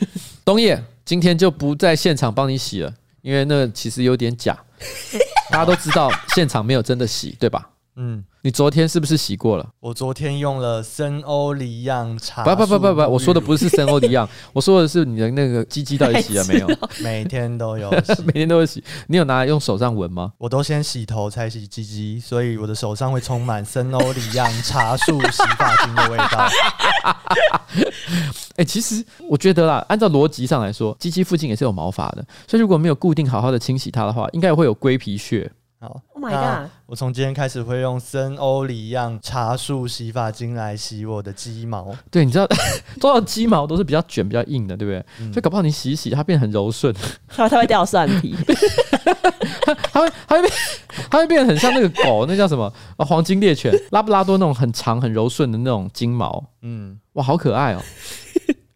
[0.43, 4.57] 冬叶今天就不在现场帮你洗了，因为那其实有点假，
[5.51, 7.69] 大家都知道现场没有真的洗，对吧？
[7.97, 8.23] 嗯。
[8.45, 9.65] 你昨天是不是洗过了？
[9.79, 12.43] 我昨天用了森欧里漾茶。
[12.43, 16.67] 不不不不不，我说的不是森欧里漾， 我说的是你的那个鸡鸡到底洗了没有？
[17.01, 17.89] 每天都有，
[18.27, 18.83] 每天都会洗。
[19.07, 20.33] 你有拿来用手上闻吗？
[20.37, 26.49] 我都先洗头才洗鸡鸡，所以我的手上会充满森欧里漾茶树洗发精的味道。
[27.75, 35.49] 哎、欸，其实我觉得啦，按照逻辑上来说，鸡鸡附近也是有毛发的，所以如果没有固定好好的清洗它的话，应该也会有龟皮屑。
[35.83, 36.69] 好，Oh my God！
[36.85, 41.93] 我从今天开始会用森欧里漾茶树洗发精来洗我的鸡毛。
[42.09, 42.47] 对，你知道，
[43.01, 45.05] 多少鸡毛都是比较卷、比较硬的，对不对？
[45.19, 46.95] 嗯、所以搞不好你洗一洗，它变得很柔顺，
[47.27, 48.33] 它它会掉蒜皮，
[49.65, 50.53] 它 它会它会变，
[51.11, 52.71] 它会变得很像那个狗，那叫什么？
[52.95, 56.41] 啊，黄金猎犬，拉布拉多那种很长、很柔顺的那种金毛。
[56.61, 57.81] 嗯，哇，好可爱哦。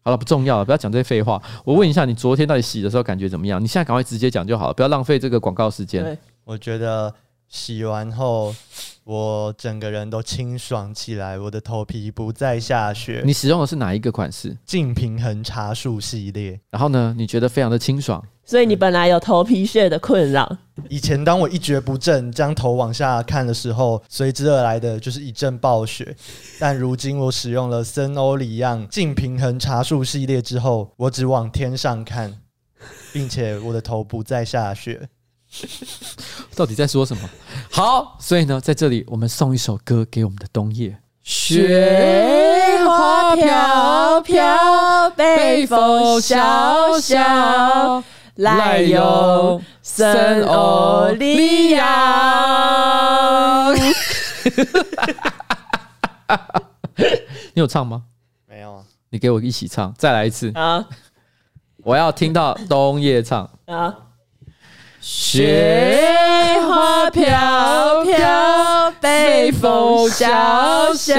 [0.04, 1.42] 好了，不重要了，不要讲这些废话。
[1.64, 3.62] 我问一下，你昨天到底洗的时候感觉怎么样？
[3.62, 6.18] 你现在赶快直接讲就好了，不要浪费这个广告时间。
[6.48, 7.14] 我觉得
[7.46, 8.54] 洗完后，
[9.04, 13.22] 我整个人都清爽起来，我的头皮不再下雪。
[13.22, 14.56] 你使用的是哪一个款式？
[14.64, 16.58] 净平衡茶树系列。
[16.70, 18.24] 然后呢，你觉得非常的清爽。
[18.46, 20.56] 所以你本来有头皮屑的困扰。
[20.88, 26.16] 以前当我一蹶不振，将头往下看的时候，随之而来的就是一阵暴雪。
[26.58, 32.40] 但如今我使用了森欧里漾净平衡茶树系列之后，我只往天上看，
[33.12, 35.10] 并且我的头不再下雪。
[36.56, 37.28] 到底在说什么？
[37.70, 40.98] 好，所以呢，在这里我们送一首歌给我们的冬夜。
[41.22, 48.02] 雪花飘飘，北风萧萧，
[48.36, 51.88] 来用圣欧里阳。
[57.52, 58.04] 你有唱吗？
[58.46, 58.84] 没有啊。
[59.10, 60.86] 你给我一起唱，再来一次啊！
[61.78, 63.94] 我要听到冬夜唱啊！
[65.00, 71.14] 雪花飘飘，北风萧萧，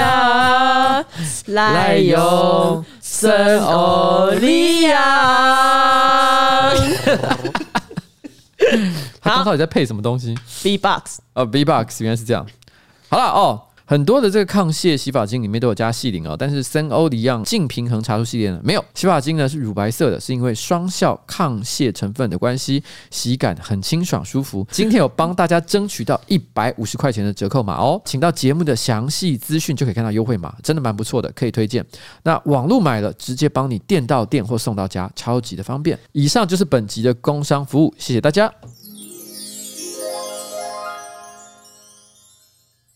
[1.48, 6.72] 来用圣欧利亚。
[9.22, 12.46] 他刚到底在配什么东西？B-box 哦，B-box 原来是这样。
[13.10, 13.62] 好了哦。
[13.90, 18.86] 很多的这个抗屑洗发精里面都有加细磷哦，但是森欧黎漾净平衡茶树系列呢没有。
[18.94, 24.64] 洗发精呢是乳白色的，是因为双效抗屑成分的关系，洗感很清爽舒服。
[24.70, 31.84] 今天有帮大家争取到一百五十块钱的折扣码哦，请到节目的详细资讯就可以看到优惠码，真的蛮不错的，可以推荐。
[32.22, 35.98] 那网络买了直接帮你店到店或送到家，超级的方便。
[36.12, 38.54] 以上就是本集的工商服务，谢谢大家。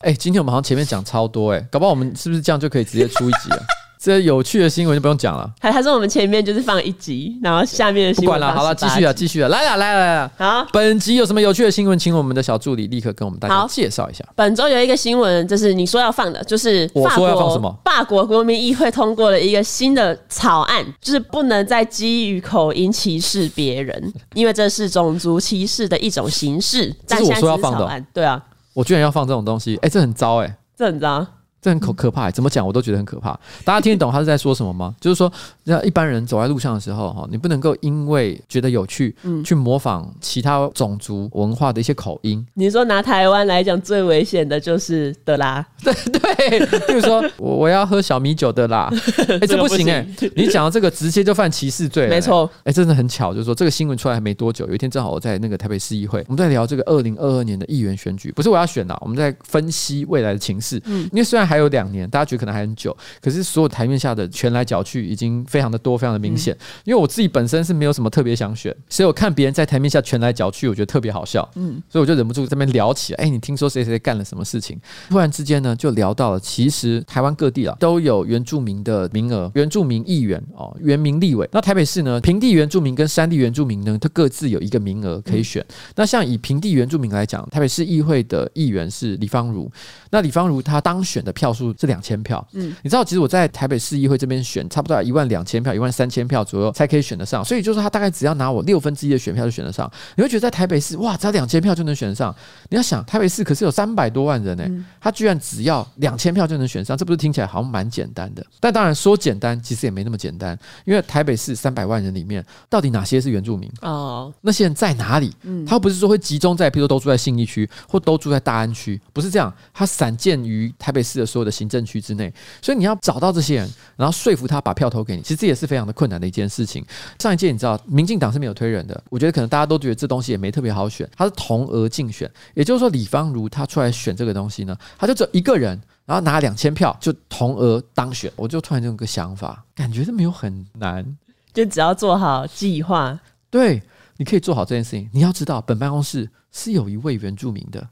[0.04, 3.60] 哎、欸，今天我们好像前面讲超多哎、欸，搞不好我们是不是这样就可以直接出一集啊？
[3.98, 5.50] 这有趣的新闻就不用讲了。
[5.62, 10.32] 还还是我们前面就是放一集，然后下面的新闻不管了，好了，继续啊，继续啊，来了来了来了。
[10.38, 14.26] 好，本集有什么有趣的新闻，请我们的小助理立刻跟我们大家介绍一下。
[14.36, 17.74] 本周有一个新闻，就是你说要放的，就是我说要放什么？
[17.86, 26.94] 法国国民议会通过了一个新的草案，就是不能再基于口音歧视别人，因为这是种族歧视的一种形式。
[27.08, 28.44] 这是我说要放的、哦，对啊。
[28.73, 31.25] 我居然要放这种东西，哎、欸，这很糟哎、欸，这很糟。
[31.62, 33.31] 这很可可怕，怎么讲我都觉得很可怕。
[33.63, 34.93] 大家听得懂他是在说什么吗？
[34.99, 35.31] 就是说，
[35.65, 42.45] 那一般人走在路上的时候，哈，你不能够因为觉得有趣，去模仿其他种族文化的一些口音。
[42.54, 48.88] 你说拿台湾来讲，最危险的就是的啦， 对对，比如说 我我要喝小米酒的啦，
[49.28, 52.47] 哎、欸，这不行哎、欸，你讲到这个直接就犯歧视罪没错。
[52.63, 60.80] 哎，真的很巧，就是说这个新闻出来还没多久，有一天正好我在那个台北市议会，我们在聊这个二零二二年的议员选举，不是我要选啦，我们在分析未来的情势。
[60.86, 62.43] 嗯，因为虽然还有两年，大家觉得。
[62.43, 66.58] 可能还很久，可是所有台面下的拳来脚去已经非常的多，非常的明显。
[66.84, 71.48] 因为我自己本身是没有什么特别想选，所以我看别人在台面下拳来脚去，我觉得特别好笑。
[71.54, 73.24] 嗯，所以我就忍不住这边聊起来。
[73.24, 74.80] 哎，你听说谁谁干了什么事情？
[75.10, 81.48] 突然之间呢，就聊到了，其实台湾各地啊都有原住民的名额，原住民议员哦，原民立委。
[81.52, 85.63] 那台北市呢，平地原住民跟山地原住民呢，它各自有一个名额可以选。
[85.96, 89.72] 那像以平地原住民来讲，台北市议会的议员是李芳如。
[90.10, 99.91] 那李芳如她当选的票数是两千票，嗯，你知道，其实我在台北市议会这边选，差不多一万两千票、一万三千票左右才可以选得上，所以就是他大概只要拿我六分之一的选票就选得上。
[100.15, 102.34] 你会觉得在台北市哇，只要两千票就能选得上？
[102.69, 108.45] 你要想，台北市可是有三百多万人呢、欸，他居然只要两千票就能选上，这不是听起来好像蛮简单的？
[108.60, 113.71] 但当然说简单，其实也没那么简单，因为台北市三百万人里面，到底哪些是原住民？
[113.82, 115.36] 哦，那些人在哪里？
[115.67, 122.97] 他不是说会集中在，譬如说都住在信义区或都住在大安区，不是这样，他散见于台北市的所有的行政区之内，所以你要。
[123.03, 126.86] 找到这些人，然后说服他把票投给你，其实这也是非常的困难的一件事情。
[127.17, 138.32] 上一届你知道，民进党是没有推人的，我觉得可能大家都觉得这东西也没特别好选，他是同额竞选，也就是说李芳如他出来选这个东西呢，他就只有一个人，然后拿两千票就同额当选。
[138.36, 141.04] 我就突然就有个想法，感觉这没有很难，
[141.52, 143.19] 就只要做好计划，
[143.50, 143.82] 对，
[144.17, 145.10] 你可以做好这件事情。
[145.12, 147.88] 你要知道，本办公室是有一位原住民的，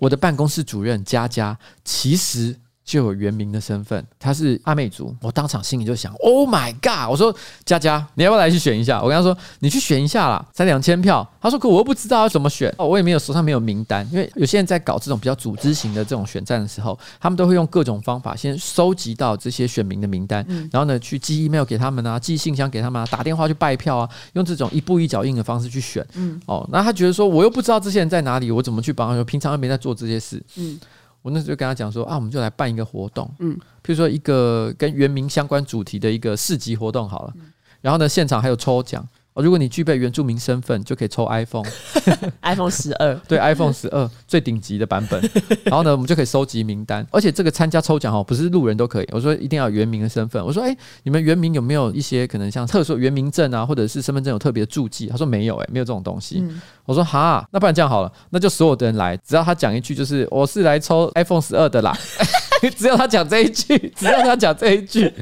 [0.00, 2.54] 我的办公室主任佳佳，其实。
[2.88, 5.14] 就有原名的身份，他是阿美族。
[5.20, 14.08] 我当场心里就想：“Oh my god！” 我说：“佳佳，你要不要来去选一下？”我跟他说：“你去选一下啦，才两千票。”他说：“可我又不知道要怎么选哦，我也没有手上没有名单。
[14.10, 26.02] 因为有些人在搞这种比较组织型的这种选战的时候，他们都会用各种方法先收集到这些选民的名单，然后呢去寄 email 给他们啊，寄信箱给他们啊，打电话去拜票啊，用这种一步一脚印的方式去选。
[26.14, 29.22] 嗯，哦，那他觉得说我又不知道这些人在哪里，我怎么去帮他说？
[29.24, 30.42] 平常又没在做这些事。
[30.56, 30.80] 嗯。
[31.28, 37.34] 我那时候就跟他讲说啊，我们就来办一个活动，嗯，譬如说一个跟原名相关主题的一个市集活动好了，
[37.82, 39.06] 然后呢，现场还有抽奖。
[39.34, 45.20] 如果你具备原住民身份，就可以抽 iPhone，iPhone 十二， 对，iPhone 十二最顶级的版本。
[45.64, 49.08] 然后呢，我们就可以收集名单，而且这个参加抽奖哦，不是路人都可以。
[49.12, 50.44] 我说一定要有原名的身份。
[50.44, 55.06] 我说，哎，你们原名有没有一些可能像特殊原名证啊，或者是身份证有特别的注记？
[55.06, 56.44] 他说没有，哎，没有这种东西。
[56.84, 61.96] 我说哈，那不然这样好了，那就所有的人来，只要他讲一句就是我是来抽 iPhone 十二的啦。
[62.76, 65.12] 只有他讲这一句，只有他讲这一句。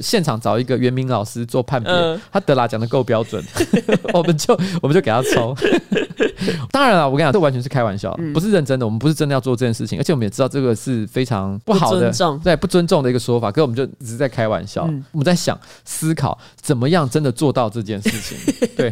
[0.00, 3.44] 现场找一个原名老师做判别，嗯、他德拉讲的够标准，
[4.14, 5.54] 我们就我们就给他抽。
[6.72, 8.86] 当然了，我跟你讲，这完全是开玩笑，不是认真的。
[8.86, 12.10] 我们不是真的要做这件事情，而且我们也知道这个是非常不好的，
[12.42, 13.50] 对不尊重的一个说法。
[13.50, 18.54] 可是我们就只是在开玩笑，我们在想思考怎么样真的做到这件事情。
[18.76, 18.90] 对，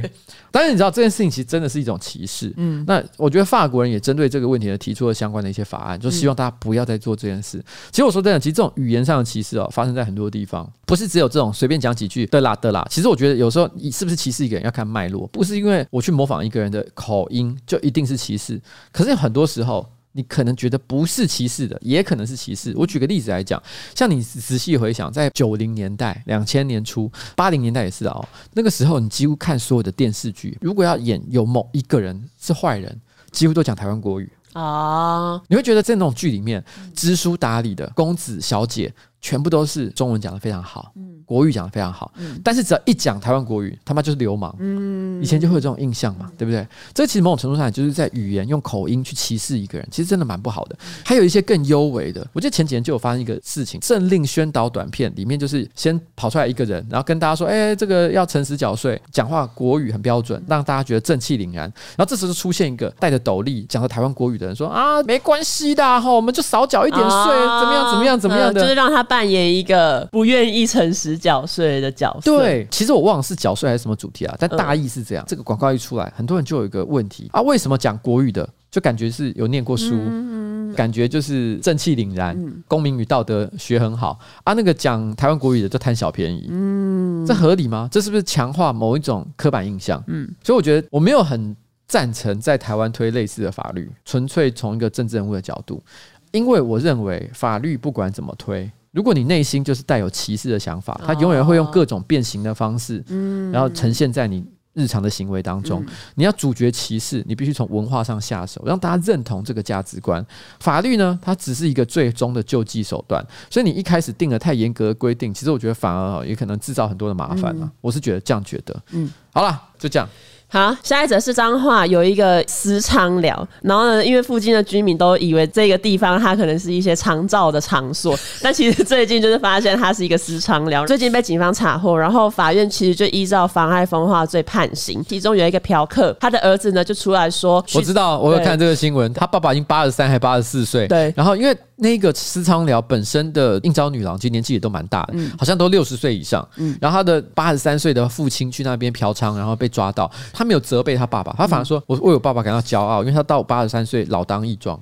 [0.51, 2.53] 当然你知道这件事情其实真的是一种歧视。
[2.57, 7.62] 嗯，那我觉得法国人也针对这个问题呢提出了相关的一些法案，就希望大家不要再做这件事。
[7.91, 12.86] 其实我说真的，其实这种语言上的歧视哦，发生在很多地方，不是只有这种随便讲几句的啦的啦。
[12.91, 18.61] 其实我觉得有时候你是不是歧视一个人要看脉络，不是因为我去模仿一个人的口音就一定是歧视。
[18.93, 19.86] 可是很多时候。
[20.12, 22.72] 你可能觉得不是歧视的，也可能是歧视。
[22.74, 23.62] 我举个例子来讲，
[23.95, 34.28] 像你仔细回想，在九零年代、两千年初、八零年代也是哦，那个时候你几乎看所有的电视剧，如果要演有某一个人是坏人，几乎都讲台湾国语
[34.61, 35.40] 啊。
[35.48, 40.92] 你会觉得在那种剧里面，知书达理的公子小姐，全部都是中文讲的非常好。
[41.26, 44.54] 国语讲的非常好，嗯、但是只要一讲台湾国语，他妈就是流氓。
[44.60, 46.66] 嗯、以前就会有这种印象嘛，嗯、对不对？
[46.94, 50.78] 这其实某种程度上就是在语言用口音去歧视一个人，其实真的蛮不好的。
[51.04, 67.90] 还有一些更优微的，我记得前几年就有发生一个事情，政令宣导短片里面就是先跑出来一个人，然后跟大家说：“哎、欸，这个要诚实缴税，讲话国语很标准，让大家觉得正气凛然。”然后这时候就出现一个戴着斗笠讲着台湾国语的人说：“啊，没关系的哈，我们就少缴一点税，啊、怎么样？
[67.90, 68.18] 怎么样？
[68.18, 71.18] 怎么样的？”就是让他扮演一个不愿意诚实。
[71.18, 75.24] 缴税的角色，对，其实我忘了是缴税还是什么主题啊，但大意是这样。
[75.24, 84.52] 嗯、这个广告一出来，很多人就有一个问题啊，为什么讲国语的就感觉是有念过书，嗯、感觉就是正气凛然，嗯、公民与道德学很好啊？
[84.52, 87.88] 那个讲台湾国语的就贪小便宜，嗯，这合理吗？
[87.90, 90.02] 这是不是强化某一种刻板印象？
[90.06, 91.54] 嗯，所以我觉得我没有很
[91.88, 95.82] 赞成在台湾推类似的法律，纯粹从一个政治人物的角度，
[96.30, 98.70] 因为我认为法律不管怎么推。
[98.93, 103.05] 如果你内心就是带有歧视的想法，它永远会用各种变形的方式，
[103.53, 105.84] 然后呈现在你日常的行为当中。
[106.14, 110.24] 你要主角歧视，你必须从文化上下手，让大家认同这个价值观。
[110.61, 117.70] 法律呢，它只是一个最终的救济手段，所以你一开始定了太严格的规定，其实我觉得反而也可能制造很多的麻烦嘛。
[117.80, 118.82] 我是觉得这样觉得。
[118.93, 120.09] 嗯，好了，就这样。
[120.51, 141.55] 好，下一则是彰化有一个私娼寮，然后呢，因为附近的居民都以为这个地方它可能是一些长照的场所， 但其实最近就是发现它是一个私娼寮，最近被警方查获，然后法院其实就依照妨碍风化罪判刑，其中有一个嫖客，他的儿子呢就出来说，我知道，我有看这个新闻，他爸爸已经八十三还八十四岁，对，然后因为。
[141.79, 146.47] 那个私娼寮本身的应招女郎，其实年纪也都蛮大的，好像都六十岁以上。
[146.81, 154.79] 然后他的八十三岁的父亲去那边嫖娼，然后被抓到，他没有责备他爸爸，他反而说：“我为我爸爸感到骄傲，因为他到八十三岁老当益壮。”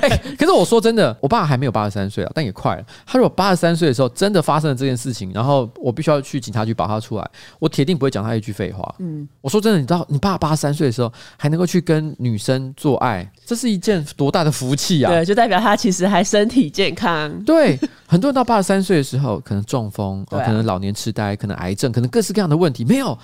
[0.38, 2.84] 可是我说真的，我爸还没有八十三岁啊，但也快了。
[3.06, 8.94] 他如果八十三岁的时候真的发生了这件事情，然后我必须要去警察局把他出来，我铁定不会讲他一句废话。
[8.98, 15.10] 嗯，我说真的，你知道，你爸八十三岁的时候还能够去跟女生做爱，这是一件多大的福气啊！
[15.10, 17.30] 对，就代表他其实还身体健康。
[17.44, 23.18] 对，很多人到八十三岁的时候，可能中风，可能老年痴呆，可能癌症，可能各式各样的问题，没有。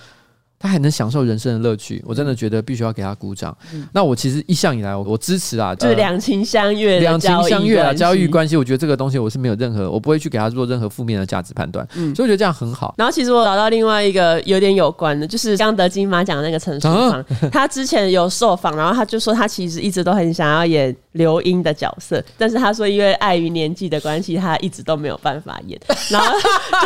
[0.59, 3.57] 他还能享受人生的乐趣，我真的觉得必须要给他鼓掌。
[3.73, 8.57] 嗯、那我其实一向以来我，我支持啊，就是两情相悦，两情相悦啊，交易关系。
[8.57, 11.87] 我觉得这个东西我是没有任何，我不会去给他做任何负面的价值判断。
[11.95, 12.95] 嗯，所以我觉得这样很好。
[12.99, 25.79] 然后其实我找到另外一个有点有关的，就是刚得金马奖的那个陈淑芳，啊、他之前有受访，然后他就说他其实一直都很想要演刘英的角色，但是他说因为碍于年纪的关系，他一直都没有办法演。
[26.09, 26.35] 然后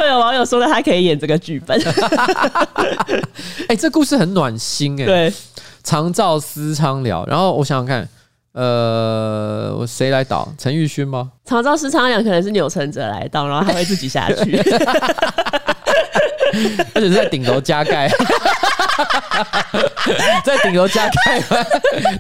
[0.01, 1.79] 就有网友说他可以演这个剧本。
[3.69, 5.07] 哎、欸，这故事很暖心哎、欸。
[5.07, 5.33] 对，
[5.85, 8.09] 长照私昌聊，然后我想想看，
[8.53, 10.49] 呃，我谁来导？
[10.57, 11.31] 陈玉勋吗？
[11.45, 14.57] 长照私娼寮可能是钮承泽来导，然后他会自己下去，
[16.95, 18.09] 而且是在顶楼加盖，
[20.45, 21.43] 在顶楼加盖，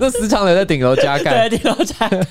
[0.00, 2.18] 那时常人在顶楼加盖，对，顶楼加盖。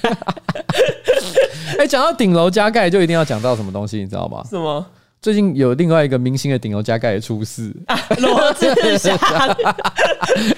[1.78, 4.44] 哎、欸，讲到顶楼加盖，就一定要讲到什么东西，你知道吗？
[4.50, 4.86] 什么？
[5.22, 7.72] 最近有另外一个明星的顶楼加盖也出事，
[8.18, 9.16] 罗志祥，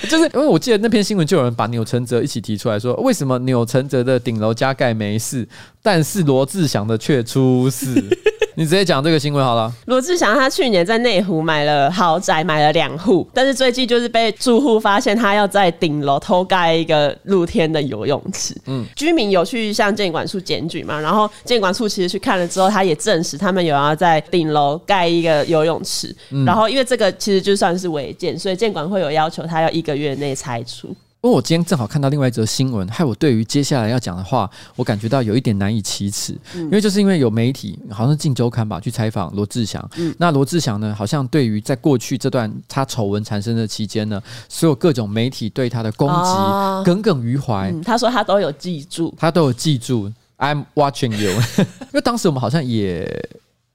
[0.10, 5.46] 就是因为我记得那篇新闻就有人把钮承泽一起提出来说，为什么钮承泽的顶楼加盖没事，
[5.84, 7.94] 但是罗志祥的却出事？
[8.56, 9.74] 你直接讲这个新闻好了。
[9.88, 18.56] 罗志祥他去年在内湖买了豪宅，买了两户，但是最近就是被住户发现他要在顶楼偷盖一个露天的游泳池。
[18.68, 21.00] 嗯，居民有去向建管处检举嘛？
[21.02, 26.16] 然后建管处其实去看了之后，他也证实他们有要在顶楼盖一个游泳池。
[26.30, 30.96] 嗯，然后因为这个其实就算是违建，所以建管会有要求他要一个月内拆除。
[31.24, 36.38] 因为我今天正好看到另外一则新闻，害我对于接下来要讲的话，我感觉到有一点难以启齿。
[36.54, 39.90] 嗯、因为就是因为有媒体，好像是《镜周刊》吧，去采访罗志祥。
[39.96, 47.82] 嗯、那罗志祥呢，好像对于在过去这段他丑闻产生的期间呢，所有各种媒体对他的攻击耿耿于怀、嗯。
[47.82, 50.12] 他说他都有记住，他都有记住。
[50.40, 51.32] I'm watching you。
[51.64, 53.30] 因为当时我们好像也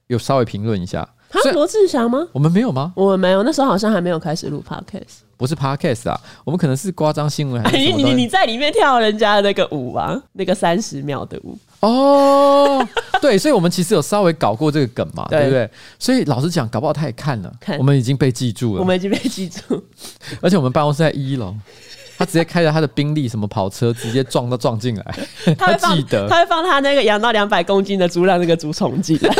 [0.05, 1.09] 有稍微评论一下。
[1.31, 2.27] 他是罗志祥吗？
[2.31, 2.93] 我们没有吗？
[2.95, 5.21] 我们没有，那时候好像还没有开始录 podcast。
[5.39, 7.63] 不是 podcast 啊，我们可能是夸张新闻。
[7.71, 11.57] 你你你在里面跳人家的那个舞啊，那个三十秒的舞。
[11.79, 12.85] 哦，
[13.21, 15.69] 对， 所以我们其实有稍微搞过这个梗嘛，对，不对？
[15.97, 19.81] 所以老实讲，搞不好他也看了，看我们已经被记住了，我们已经被记住。
[20.43, 21.55] 而且我们办公室在一楼，
[22.17, 25.05] 他直接开着他的宾利什么跑车，直接撞都撞进来。
[25.57, 29.33] 他会记得，他会放他那个养到两百公斤的猪，让那个猪冲进来。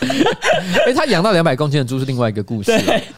[0.86, 2.72] 哎，他养到两百公斤的猪是另外一个故事，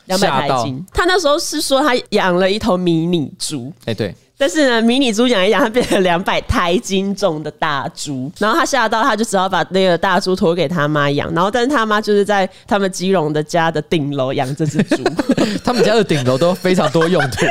[0.06, 0.86] 两百公斤。
[0.92, 4.14] 他那时候是说他养了一头迷你猪，哎，对。
[4.38, 11.34] 但是呢，迷你猪养一养，它变成两百台斤重的大猪，然后他吓到，他就只好把那个大猪托给他妈养。
[11.34, 15.02] 然后，但是他妈就是在他们基隆的家的顶楼养这只猪。
[15.64, 17.44] 他们家的顶楼都非常多用途，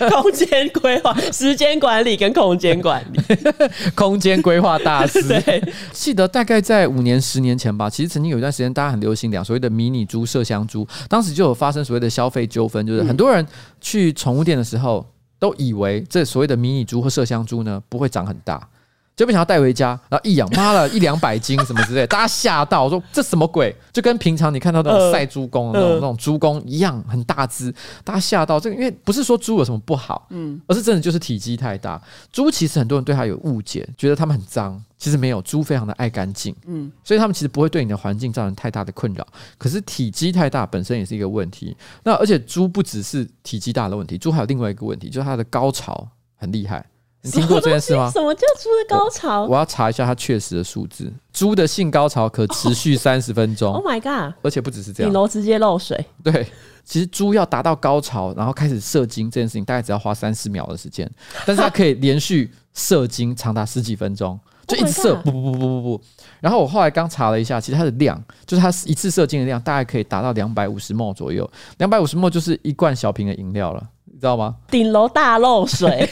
[0.10, 3.20] 空间规划、时间管理跟空间管理，
[3.94, 5.22] 空间规划大师。
[5.22, 5.62] 对，
[5.92, 13.46] 记得大概在五年、十年前吧，其实曾经有一段时间，大家很流行养所谓的迷你猪、麝香猪，当时就有发生所谓的消费纠纷，就是很多人
[13.82, 15.06] 去宠物店的时候，
[15.38, 18.66] 都以为这所谓的迷你猪或麝香猪呢，不会长很大。
[19.14, 23.74] 就不想要带回家，然后一养，妈了一两百斤 什么之类，大家吓到，我说这什么鬼？
[23.92, 27.72] 就跟平常你看到那种赛猪公、那种那种猪公一样，很大只，
[28.04, 28.58] 大家吓到。
[28.58, 32.00] 这个因为不是说猪有什么不好，嗯，而是真的就是体积太大。
[32.32, 39.26] 猪其实很多人对它有误解，觉得它们很脏，其实没有，猪非常的爱干净，嗯，所以它们其实不会对你的环境造成太大的困扰。
[39.58, 41.76] 可是体积太大本身也是一个问题。
[42.02, 46.84] 那而且猪不只是体积大的问题，猪还有另外一个问题，就是它的高潮很厉害。
[47.22, 48.10] 你听过这件事吗？
[48.14, 49.42] 什么叫猪的高潮？
[49.42, 51.12] 我，我要查一下它确实的数字。
[51.32, 53.72] 猪的性高潮可持续三十分钟。
[53.72, 54.34] Oh my god！
[54.42, 56.04] 而且不只是这样，顶楼直接漏水。
[56.22, 56.46] 对，
[56.84, 61.08] 其实猪要达到高潮，然后开始射精这件事情，大概只要花三十秒的时间。
[61.46, 66.00] 但是它可以连续射精长达十几分钟，就一直射，不不不不不不。
[66.40, 71.48] 然后我后来刚查了一下，其实它的量，就是它一次射精的量，大概可以达到两百五十 ml 左右。
[71.78, 73.88] 两百五十 ml 就是一罐小瓶的饮料了。
[74.20, 74.54] 知道吗？
[74.70, 76.08] 顶楼大漏水，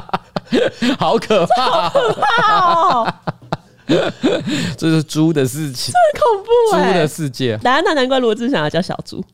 [0.98, 3.14] 好可怕，好可怕哦！
[4.78, 7.58] 这是猪的事情，真恐怖，猪的世界。
[7.62, 9.24] 难道他难怪罗志祥要叫小猪？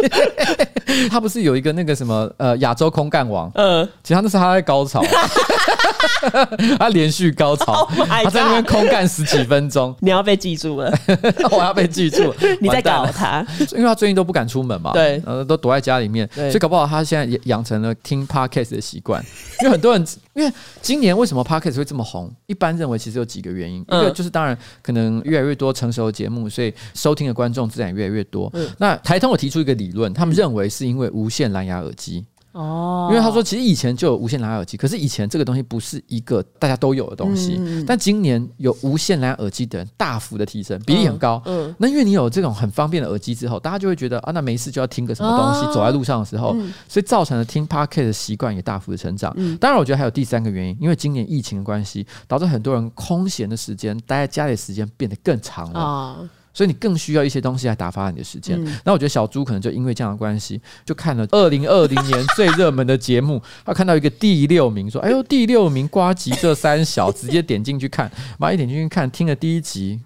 [1.10, 3.50] 他不是有一个那个什么呃亚洲空干王？
[3.54, 5.02] 嗯，其实他那是他在高潮，
[6.78, 9.94] 他连续高潮，他在那边空干十几分钟。
[10.00, 10.92] 你要被记住了，
[11.50, 12.34] 我要被记住。
[12.60, 19.24] 你在搞他，因为他最近都不敢出门嘛，对，呃，都躲在家里面，所以搞不好他现在也养成了听 podcast 的习惯。
[19.60, 22.30] 因为很多人，因为今年为什么 podcast 会这么红？
[22.46, 28.52] 一般认为其实有几个原因，一个就是当然可能越来越多成熟的节目，所以收听的观众自然越来越多。
[28.78, 32.24] 那台通有提出一个理论，他们认为是因为无线蓝牙耳机。
[32.52, 37.56] 哦，因为他说其实以前就有无线蓝牙耳机，可是以前这个东西不是一个大家都有的东西。
[37.58, 41.40] 嗯、但今年有无线蓝牙耳机的人大幅的提升，比例很高。
[41.46, 49.32] 嗯，嗯，那因为你有这种很方便的耳机之后，大家就会觉得啊，那没事就要听个什么东西，哦、走在路上的时候，嗯、所以造成了听 Podcast 的习惯也大幅的成长。
[49.36, 55.80] 嗯，当然我觉得还有第三个原因，因为今年疫情的关系，导致很多人空闲的时间待在家里时间变得更长了。
[55.80, 56.28] 哦
[56.60, 58.62] 所以你更需要一些东西来打发你的时间。
[58.62, 70.00] 嗯、那我觉得小猪可能就因为这样的关系，就看了二零二零年最热门的节目， 他看到一个第六名，说：“哎呦，第六名瓜吉这三小，直接点进去看，马上一点进去看，听了第一集。”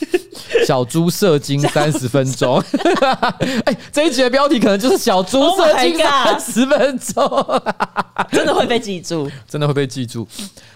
[0.66, 2.62] 小猪射精三十分钟，
[3.64, 7.62] 哎，这一集的标题可能就是小猪射精三十分钟，
[8.30, 10.26] 真的会被记住，真的会被记住。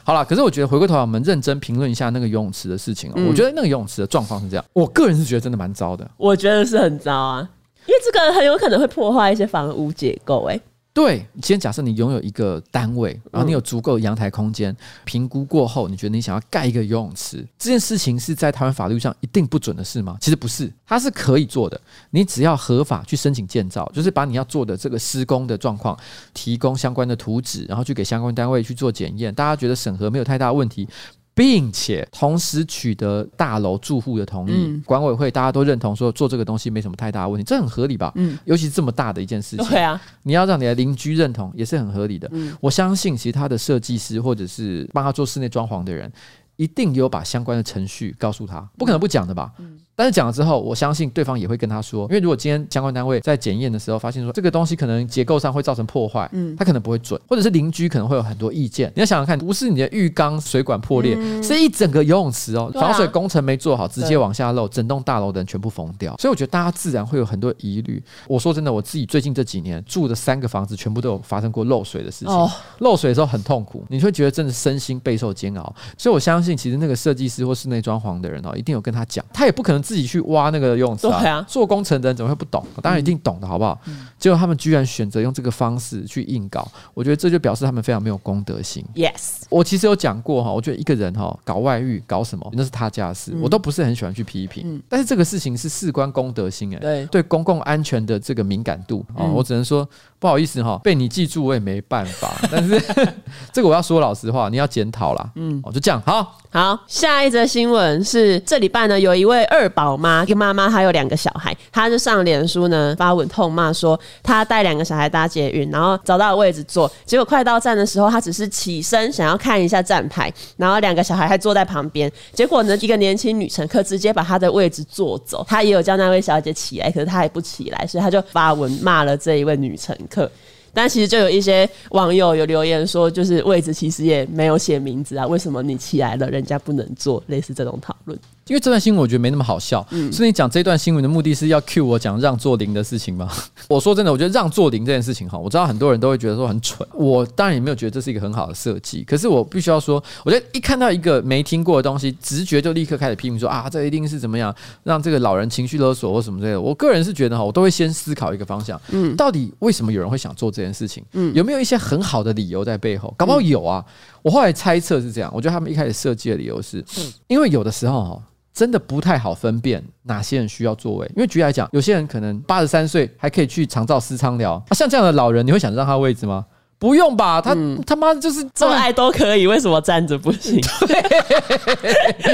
[0.03, 6.09] 好了，可是我觉得回过头来，我们认真评论一下那个游泳池的事情我觉得那个游泳池的状况是这样，我个人是觉得真的蛮糟的。
[6.17, 7.49] 我觉得是很糟啊，
[7.87, 10.61] 因为这个很有可能会破坏一些房屋结构，哎。
[10.93, 20.19] 对，先假设你拥有一个单位，然后你有足够的阳台空间，评估过后，你觉得你想要盖一个游泳池，这件事情是在台湾法律上一定不准的事吗？
[20.21, 21.81] 其实不是，它是可以做的。
[22.11, 25.97] 你只要合法去申请建造，就是把你要做的这个施工的状况
[26.35, 30.89] 提供相关的图纸，然后去给相关单位去做检验，大家觉得审核没有太大问题。
[31.35, 38.13] 并且同时取得大楼住户的同意，嗯、管委会大家都认同说做这个东西没什么太大问题，这很合理吧？
[38.17, 42.29] 嗯，尤其是这么大的一件事情，对啊，你要让你的邻居认同也是很合理的。
[42.33, 46.13] 嗯，我相信其他的设计师或者是帮他做室内装潢的人，
[46.57, 49.53] 一定有把相关的程序告诉他，不可能不讲的吧？
[49.59, 49.79] 嗯。
[50.01, 58.91] 但是讲了之后，我相信对方也会跟他说，因为如果今天相关单位在检验的时候发现说这个东西可能结构上会造成破坏，嗯，他可能不会准，或者是邻居可能会有很多意见。
[58.97, 66.17] 你要想想看，不是你的浴缸水管破裂，嗯、是一整个游泳池哦，防水工程没做好，直接往下漏，整栋大楼的人全部疯掉。
[66.17, 68.03] 所以我觉得大家自然会有很多疑虑。
[68.27, 72.35] 我说真的，我自己最近这几年住的三个房子，全部都有发生过漏水的事情。
[72.35, 75.75] 哦、漏水的时候很痛苦，你会觉得真的身心备受煎熬。
[75.99, 81.19] 所以我相信，其实那个设计师或室内装潢的人哦，一定有跟他讲，他也不可能自己去挖那个游泳池啊。
[81.29, 82.65] 啊做工程的人怎么会不懂？
[82.81, 83.77] 当然一定懂的，好不好？
[83.89, 88.85] 嗯、结果他们居然选择用这个方式去硬搞，我觉得这就表示他们非常没有公德心。
[88.95, 94.63] Yes，我其实有讲过哈，我觉得一个人哈搞外遇搞什么，那是他家的事，嗯、我都不是很喜欢去批评。
[94.65, 99.89] 嗯、但是这个事情是事关公德心哎，对对，公共安全的这个敏感度啊，嗯、我只能说。
[100.21, 102.31] 不好意思哈，被你记住我也没办法。
[102.53, 102.81] 但是
[103.53, 105.31] 这个我要说老实话，你要检讨啦。
[105.35, 106.01] 嗯，哦，就这样。
[106.05, 130.10] 好，好，下一则新闻是这礼拜呢，有一位二宝妈，一个妈妈，还有两个小孩，她就上脸书呢发文痛骂说，她带两个小孩搭捷运，然后找到了位置坐，结果快到站的时候，她只是起身想要看一下站牌，然后两个小孩还坐在旁边，结果呢，一个年轻女乘客直接把她的位置坐走，她也有叫那位小姐起来，可是她还不起来，所以她就发文骂了这一位女乘客。
[130.11, 130.31] 课，
[130.75, 137.23] 但其实就有一些网友有留言说，就是位置其实也没有写名字啊，为什么你起来了，人家不能坐？
[137.29, 138.19] 类似这种讨论。
[138.51, 143.31] 因为这段新闻我觉得没那么好笑，嗯，所以你讲这段新闻的目的是要 cue 我讲让座铃的事情吗？
[143.71, 156.61] 我说真的，我觉得让座铃这件事情哈，我知道很多人都会觉得说很蠢，我当然也没有觉得这是一个很好的设计，可是我必须要说，我觉得一看到一个没听过的东西，直觉就立刻开始批评说啊，这一定是怎么样让这个老人情绪勒索或什么之类的。
[156.61, 161.05] 我个人是觉得哈，我都会先思考一个方向，嗯，到底为什么有人会想做这件事情？
[161.13, 163.15] 嗯，有没有一些很好的理由在背后？
[163.17, 163.85] 搞不好有啊。
[164.23, 166.85] 我后来猜测是这样，我觉得他们一开始设计的理由是，
[167.29, 168.23] 因为有的时候哈。
[168.53, 176.45] 真的不太好分辨哪些人需要座位，因为举例来讲，有些人可能八十三岁还可以去长照私仓疗啊，像这样的老人，你会想让他位置吗？
[176.79, 180.59] 不用吧，他、嗯、他妈就是做爱都可以，为什么站着不行？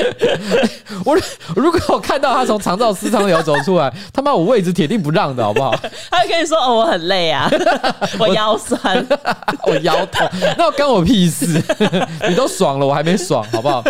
[1.04, 1.18] 我
[1.56, 5.74] 如果我看到他从长照私仓疗走出来，他妈我位置铁定不让的好不好？
[6.10, 7.50] 他就可以说哦，我很累啊，
[8.20, 9.04] 我腰酸，
[9.66, 11.60] 我腰痛，那关我屁事？
[12.28, 13.82] 你都爽了，我还没爽，好不好？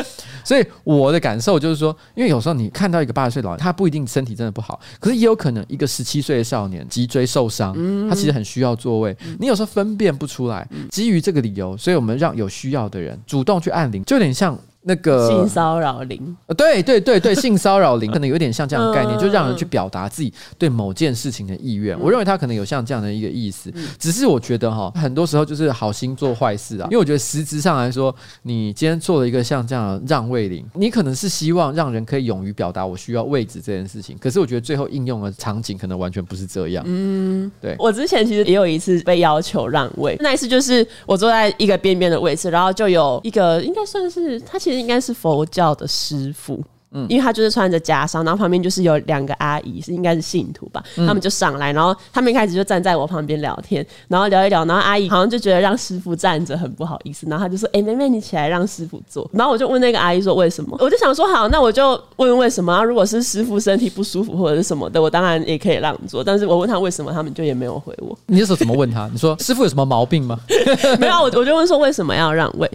[0.46, 7.74] 所以我的感受就是说，因为有时候你看到一个八十岁老人，他不一定身体真的不好，可是也有可能一个十七岁的少年脊椎受伤，
[8.08, 9.16] 他其实很需要座位。
[9.40, 14.56] 你有时候分辨不出来，基于这个理由，所以我们让有需要的人主动去按铃，就有点像。
[14.88, 21.98] 那个性骚扰铃，对对对对，性骚扰铃 可能有点像这样的概念，就让人去表达自己对某件事情的意愿。
[21.98, 23.68] 我认为他可能有像这样的一个意思，
[23.98, 26.84] 只是我觉得哈，很多时候就是好心做坏事啊。
[26.84, 34.16] 因为我觉得实质上来说，你今天做了一个像这样的让位铃，你可能是希望让人可以勇于表达我需要位置这件事情。
[34.20, 36.84] 可是我觉得最后应用的场景可能完全不是这样。
[36.86, 37.74] 嗯，对。
[37.80, 44.75] 我之前其实也有一次被要求让位，那一次就是我坐在一个边边的位置，然后就有一个应该算是他其实。
[44.78, 46.62] 应该是佛教的师傅，
[46.92, 62.82] 嗯，因为他就是穿着袈裟，然后旁边就是有两个阿姨，是应该是信徒吧，他们就上来，然后他们一开始就站在我旁边聊天，然后聊一聊，然后阿姨好像就觉得让师傅站着很不好意思，然后他就说：“哎、欸，妹妹，你起来让师傅坐。”然后我就问那个阿姨说：“为什么？”我就想说：“好，那我就问为什么。
[62.84, 66.22] 如果是师傅身体不舒服或者是什么的，我当然也可以让座。
[66.22, 68.16] 但是我问他为什么，他们就也没有回我。
[68.26, 69.08] 你那时候怎么问他？
[69.12, 70.38] 你说师傅有什么毛病吗？
[70.98, 72.70] 没有，我我就问说为什么要让位。”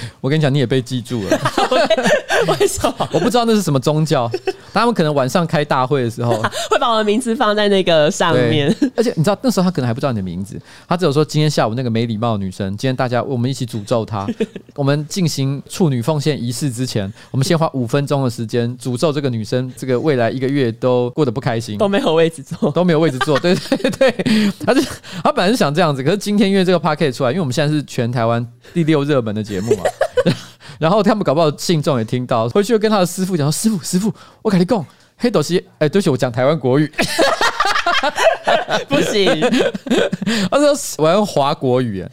[0.20, 1.38] 我跟你讲，你也被记住了。
[2.60, 3.08] 为什么？
[3.12, 4.30] 我不知道那是什么宗教。
[4.72, 6.30] 他们可能晚上开大会的时候，
[6.70, 8.72] 会把我的名字放在那个上面。
[8.94, 14.26] 而且你知道，那时候他可能还不知道你的名字，他只有说今天下午那个没礼貌的女生，今天大家我们一起诅咒她。
[14.74, 23.36] 我们进行处女奉献仪式之前，我们先花五分钟的时间诅咒这个女生，这个未来一个月都过得不开心，都没有位置坐，都没有位置坐。
[23.40, 24.80] 对对对，他就
[25.24, 29.82] 他本来是想这样子，可是今天因为这个 podcast 出来，因为我们现在是全台湾第六热门的节目嘛。
[30.78, 34.12] 然后他们搞不好信众也听到，回去又跟他的师傅讲说：“师傅，师傅，
[34.42, 34.84] 我跟你讲，
[35.16, 36.88] 黑斗西，哎，对不起，我讲台湾国语，
[38.88, 39.40] 不行。
[40.50, 42.06] ”他说：“我要用华国语。”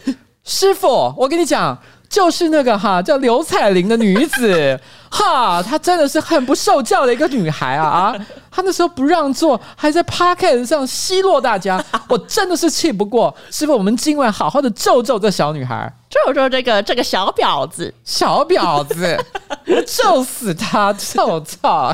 [0.44, 1.78] 师傅，我跟你讲，
[2.10, 4.80] 就是那个哈叫刘彩玲的女子，
[5.12, 8.16] 哈，她真的是很不受教的一个女孩啊啊！
[8.50, 13.36] 她那时候不让座，还在 podcast 上奚落大家，我真的是气不过。
[13.52, 15.92] 师傅，我们今晚好好的咒咒这小女孩。
[16.26, 19.18] 就说这个这个小婊子，小婊子，
[19.68, 20.94] 我揍死他！
[20.94, 21.94] 臭操！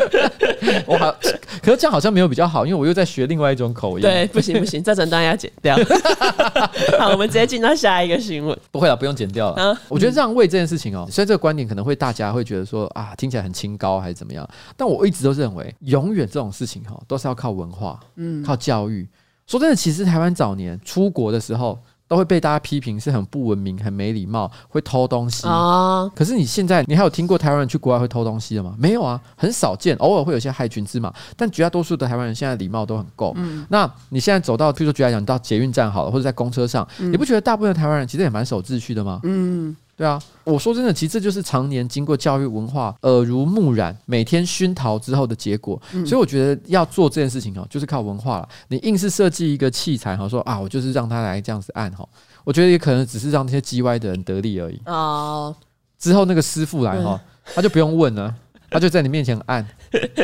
[0.86, 1.10] 我好，
[1.62, 4.02] 可是这样好像没有比较好，因为我又在学另外一种口音。
[4.02, 5.76] 对，不行不行，这整段要剪掉。
[6.98, 8.56] 好，我们直接进到下一个新闻。
[8.70, 9.62] 不会了，不用剪掉了。
[9.70, 14.46] 啊、我觉得让位这件事情哦，虽然这个观点可能会大家会觉得说啊，听起来很清高还是怎么样，
[14.76, 19.08] 但我一直都认为，永远这种事情哈，都是要靠文化，嗯，靠教育。
[19.46, 21.78] 说真的，其实台湾早年出国的时候。
[22.08, 26.08] 都会被大家批评是很不文明、很没礼貌，会偷东西啊。
[26.14, 28.74] 可是你现在，你还有听过台湾人去国外会偷东西的吗？
[28.78, 31.12] 没有啊，很少见，偶尔会有些害群之马。
[31.36, 33.32] 但绝大多数的台湾人现在礼貌都很够。
[33.36, 39.20] 嗯，那你现在走到，譬如说举例来讲，你到捷运站好了，或者在公车上，你不觉得大部分的台湾人其实也蛮守秩序的吗？
[39.24, 39.76] 嗯。
[39.96, 45.80] 对啊，我说真的，其实这就是常年经过教育文化耳濡目染、每天熏陶之后的结果。
[46.04, 48.48] 所以我觉得要做这件事情哦，就是靠文化了。
[48.68, 52.06] 你硬是设计一个器材哈，说啊，我就是让他来这样子按哈，
[52.44, 54.78] 我觉得也可能只是让那些叽歪的人得利而已。
[54.84, 55.56] 哦，
[55.98, 57.18] 之后那个师傅来哈，
[57.54, 58.34] 他就不用问了。
[58.70, 59.66] 他就在你面前按，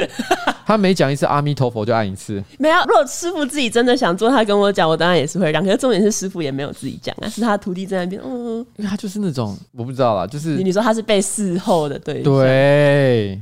[0.66, 2.42] 他每讲一次阿弥陀佛就按一次。
[2.58, 5.64] 没有，如果师傅自己真的想做，他跟我讲，我当然也是会让。
[5.64, 8.20] 可是重点是师傅也没有自己讲啊，是他徒弟在那边。
[8.24, 13.40] 嗯，因为他就是那种我不知道啦，就是你说他是被伺候的对象，对，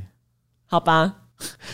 [0.65, 1.13] 好吧。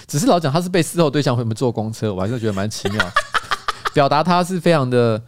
[0.08, 2.14] 只是老讲他是被伺候对象，为什么坐公车？
[2.14, 3.06] 我还是觉得蛮奇妙。
[3.94, 5.20] 表达他是非常的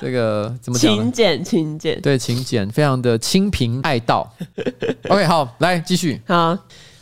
[0.00, 0.92] 这个怎么讲？
[0.92, 4.28] 勤俭，勤俭，对，勤俭，非常的清贫爱道。
[5.08, 6.58] OK，好，来继续，好。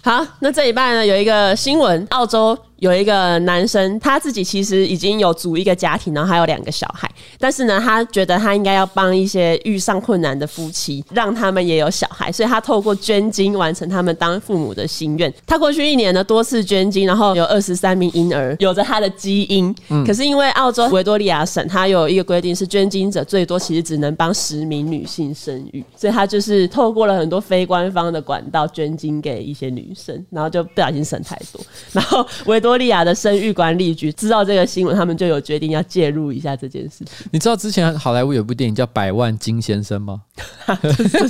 [0.06, 2.56] 好，那这一半呢，有一个新闻，澳洲。
[2.78, 7.10] 有一个男生，他自己其实已经有组一个家庭，然后还有两个小孩。
[7.38, 15.32] 但是呢，他觉得他应该要帮一些遇上困难的夫妻，让他们也有小孩，所以他透过捐精完成他们当父母的心愿。
[15.46, 19.74] 他过去一年呢，多次捐精，然后有二十三名婴儿有着他的基因。
[20.06, 32.60] 可是因为澳洲维多利亚省，他有一个规定是捐精者最多其实只能帮十名女性生育，所以他就是透过了很多非官方的管道捐精给一些女生，然后就不小心生太多，然后维。
[32.66, 37.06] 多利亚的生育管理局知道这个新闻，他们就有决定要介入一下这件事情。
[37.30, 40.20] 你知道之前好莱坞有部电影叫《百万金先生》吗？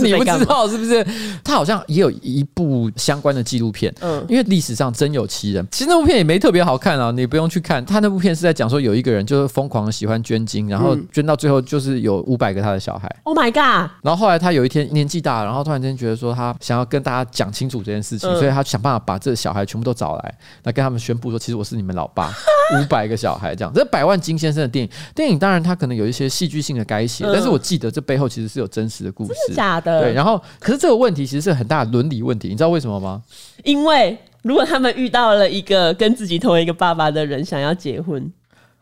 [0.01, 1.07] 你不知道是不是？
[1.45, 3.95] 他好像也有一部相关的纪录片。
[4.01, 5.67] 嗯，因为历史上真有其人。
[5.71, 7.85] 其实那部片也没特别好看啊，你不用去看。
[7.85, 13.15] 他那部片是在讲说有一个人就是疯狂的喜欢捐精，然后捐到最后就是有五百个他的小孩。
[13.25, 13.91] Oh my god！
[14.03, 20.35] 然后后来他有一天年纪大了，然后突然间觉得说他想要跟大家讲清楚这件事情，所以他想办法把这小孩全部都找来，
[20.65, 21.26] 来跟他们宣布。
[21.31, 22.31] 说其实我是你们老爸，
[22.79, 23.73] 五百个小孩这样。
[23.75, 30.01] 这百万金先生的电影，电影当然他可能有一些戏剧性的改写，但是我记得这背后其实是有真实的故事，假的。
[30.01, 33.23] 对，然后可是这个问题其实是很大的伦理问题，你知道为什么吗？
[33.65, 38.33] 因为如果他们遇到了一个跟自己同一个爸爸的人想要结婚。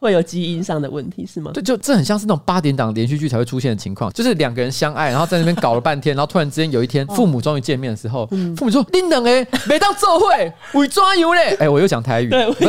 [0.05, 1.51] 会有基因上的问题是吗？
[1.55, 11.55] 对，就这很像是那种八点档连续剧才会出现的情况，就是两个人相爱，然后在那边搞了半天，然后突然之间有一天，父母终于见面的时候，父母说：“你等哎，没当做会伪装油嘞。
[11.59, 12.65] ”哎，我又讲台语，对，不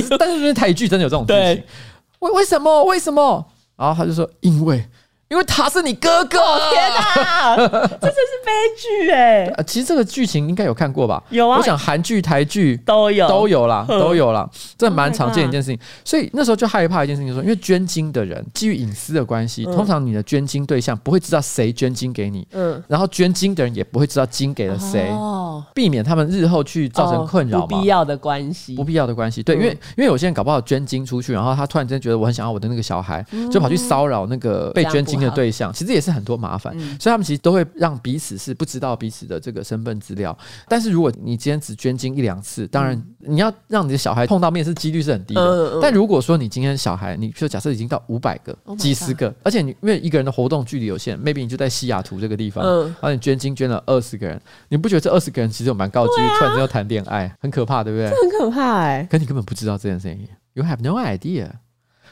[0.00, 1.62] 是，但是台语剧真的有这种剧情，
[2.20, 2.84] 为为什么？
[2.84, 3.44] 为什么？
[3.76, 4.82] 然后他就说：“因为。”
[5.32, 6.38] 因为他是你哥哥，
[6.70, 9.50] 天哪，这 真是悲剧哎！
[9.66, 11.22] 其实这个剧情应该有看过吧？
[11.30, 14.46] 有啊，我想韩剧、台剧都有，都有啦，都有啦。
[14.76, 15.80] 这蛮常见一件事情。
[16.04, 29.42] 所以那时候就害怕一件事情，说因为捐精的人基于隐私的关系，通常你的捐精对象不会知道谁捐精给你，嗯，然后捐精的人也不会知道精给了谁，哦，避免他们日后去造成困扰嘛，不必要的关系，不必要的关系。
[29.42, 40.36] 对，因为因为有些人搞不好捐精出去，然后他突然间觉得我很想要我的那个小孩，就跑去骚扰那个被捐精的对象，其实也是很多麻烦，嗯、所以他们其实都会让彼此是不知道彼此的这个身份资料。
[40.68, 45.40] 但是如果你今天只捐精一两次，当然你要让你的小孩碰到面是几率是很低的。
[45.40, 58.08] 嗯嗯、但如果说你今天小孩，你就假设已经到五百个、Oh、几十个，而且你因为一个人的活动距离有限，maybe 你就在西雅图这个地方，嗯、然后你捐精捐了二十个人，你不觉得这二十个人其实有蛮高几率突然间要谈恋爱，很可怕，对不对？
[58.08, 59.08] 很可怕哎、欸！
[59.10, 61.48] 可你根本不知道这件事情，You have no idea。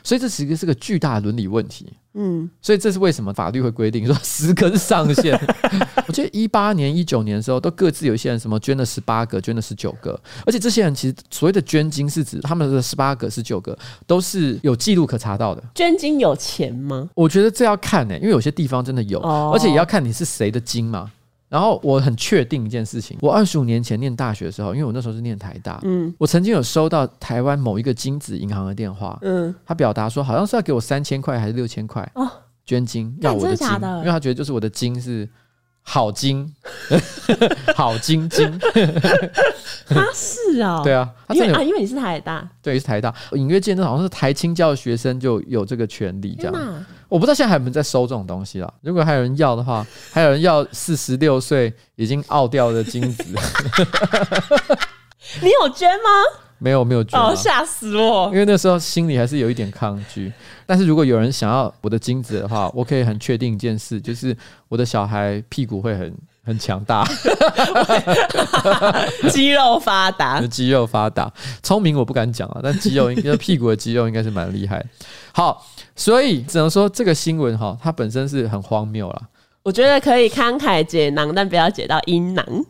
[0.02, 1.92] 所以这其实是个巨大的伦理问题。
[2.14, 5.38] 嗯，所以这是为什么法律会规定说 十个是上限。
[6.08, 15.62] 我记得一八年、一九年的时候，都各自有一些人什么捐了十八个，捐了十九个，而且这些人其实所谓的捐精是指他们的十八个、十九个都是有记录可查到的。
[15.74, 17.08] 捐精有钱吗？
[17.14, 21.10] 我觉得这要看呢、欸，因为有些地方真的有，而且也要看你是谁的精嘛。
[21.50, 32.30] 然后我很确定一件事情，我二十五年前念大学的时候，因为我那时候是念台大，嗯，我曾经有收到台湾某一个精子银行的电话，嗯，他表达说好像是要给我三千块还是六千块哦，
[32.64, 33.98] 捐精要我的精，的的？
[33.98, 35.28] 因为他觉得就是我的精是
[35.82, 36.54] 好精，
[37.74, 38.56] 好精精，
[39.88, 46.84] 他是啊、哦，对啊，因为啊，因为你是台大，对，是台大，隐约见证好像是台青教的学生就有这个权利，这样。
[47.10, 48.72] 我不知道现在还有没有在收这种东西啦。
[48.80, 53.24] 如果还有人要的话， 还有人要四十六岁已经奥掉的精子，
[55.42, 56.40] 你有捐吗？
[56.62, 57.18] 没有，没有捐。
[57.18, 58.28] 哦，吓死我！
[58.32, 60.30] 因为那时候心里还是有一点抗拒。
[60.66, 64.36] 但是如果有人想要我的精子的话，我可以很确定一件事，就是
[64.68, 67.02] 我的小孩屁股会很很强大，
[69.32, 71.32] 肌肉发达，肌肉发达，
[71.62, 74.84] 聪明我不敢讲啊，但肌肉应该屁股的肌肉应该是蛮厉害。
[75.32, 75.66] 好。
[76.00, 79.20] 所以只能说这个新闻哈，它本身是很荒谬啦。
[79.62, 82.42] 我觉得可以慷慨解囊，但不要解到阴囊。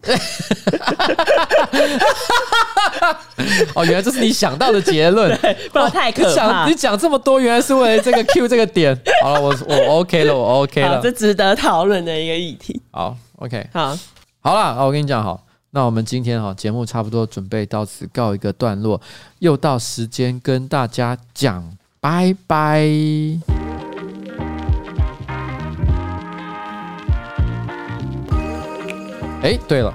[3.76, 5.30] 哦，原来这是你想到的结论，
[5.72, 6.66] 不然太可怕。
[6.68, 9.00] 你讲这么多，原来是为了这个 Q 这个点。
[9.22, 12.82] 好了，我我 OK 了，我 OK 了，这值得讨论的一个议题。
[12.90, 13.96] 好，OK，好，
[14.40, 19.00] 好了，我跟你讲，好，那我们今天哈节目差不多准备到此告一个段落，
[19.38, 21.70] 又到时间跟大家讲。
[22.02, 22.56] 拜拜！
[29.42, 29.92] 哎，对了，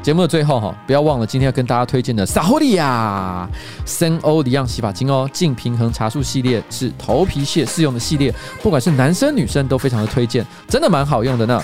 [0.00, 3.48] 节目的最后哈，不要忘了今天要跟大家推荐的萨欧里亚
[3.84, 11.60] 森欧里漾洗发精哦，净平衡茶树系列是头皮屑适用的系列，不管是男生女生都非常的推荐，真的蛮好用的呢，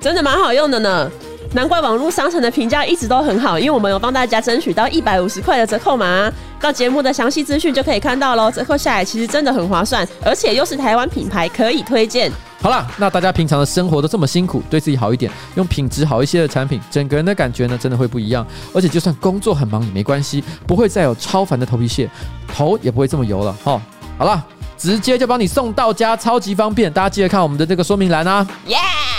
[0.00, 1.10] 真的蛮好用的呢。
[1.52, 8.48] 难怪网络商城的评价一直都很好，因为我们有帮大家争取到一百五十块的折扣码，到节目的详细资讯就可以看到喽。
[8.52, 12.30] 折扣下来其实真的很划算，而且又是台湾品牌，可以推荐。
[12.62, 18.46] 好了，那大家平常的生活都这么辛苦，对自己好一点，用品质好一些的产品，整个人的感觉呢真的会不一样。
[18.72, 22.08] 而且就算工作很忙也没关系，不会再有超凡的头皮屑，
[22.46, 23.80] 头也不会这么油了哈。
[24.16, 24.40] 好了，
[24.78, 26.92] 直接就帮你送到家，超级方便。
[26.92, 28.46] 大家记得看我们的这个说明栏啊。
[28.68, 29.09] Yeah。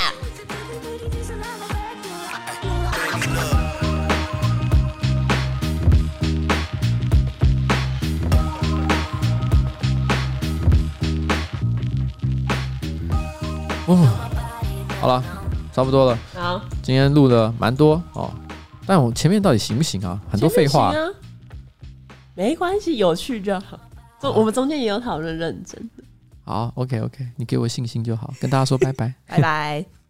[13.96, 14.08] 哦，
[15.02, 15.24] 好了，
[15.74, 16.18] 差不多了。
[16.34, 18.32] 好，今天录的蛮多哦，
[18.86, 20.20] 但我前面到底行不行啊？
[20.32, 20.94] 很多废话。
[20.96, 21.10] 啊，
[22.36, 23.80] 没关系，有趣就好。
[24.20, 26.04] 中我们中间也有讨论认真的。
[26.44, 28.34] 好，OK OK，你给我信心就好。
[28.40, 29.86] 跟大家说拜拜，拜拜。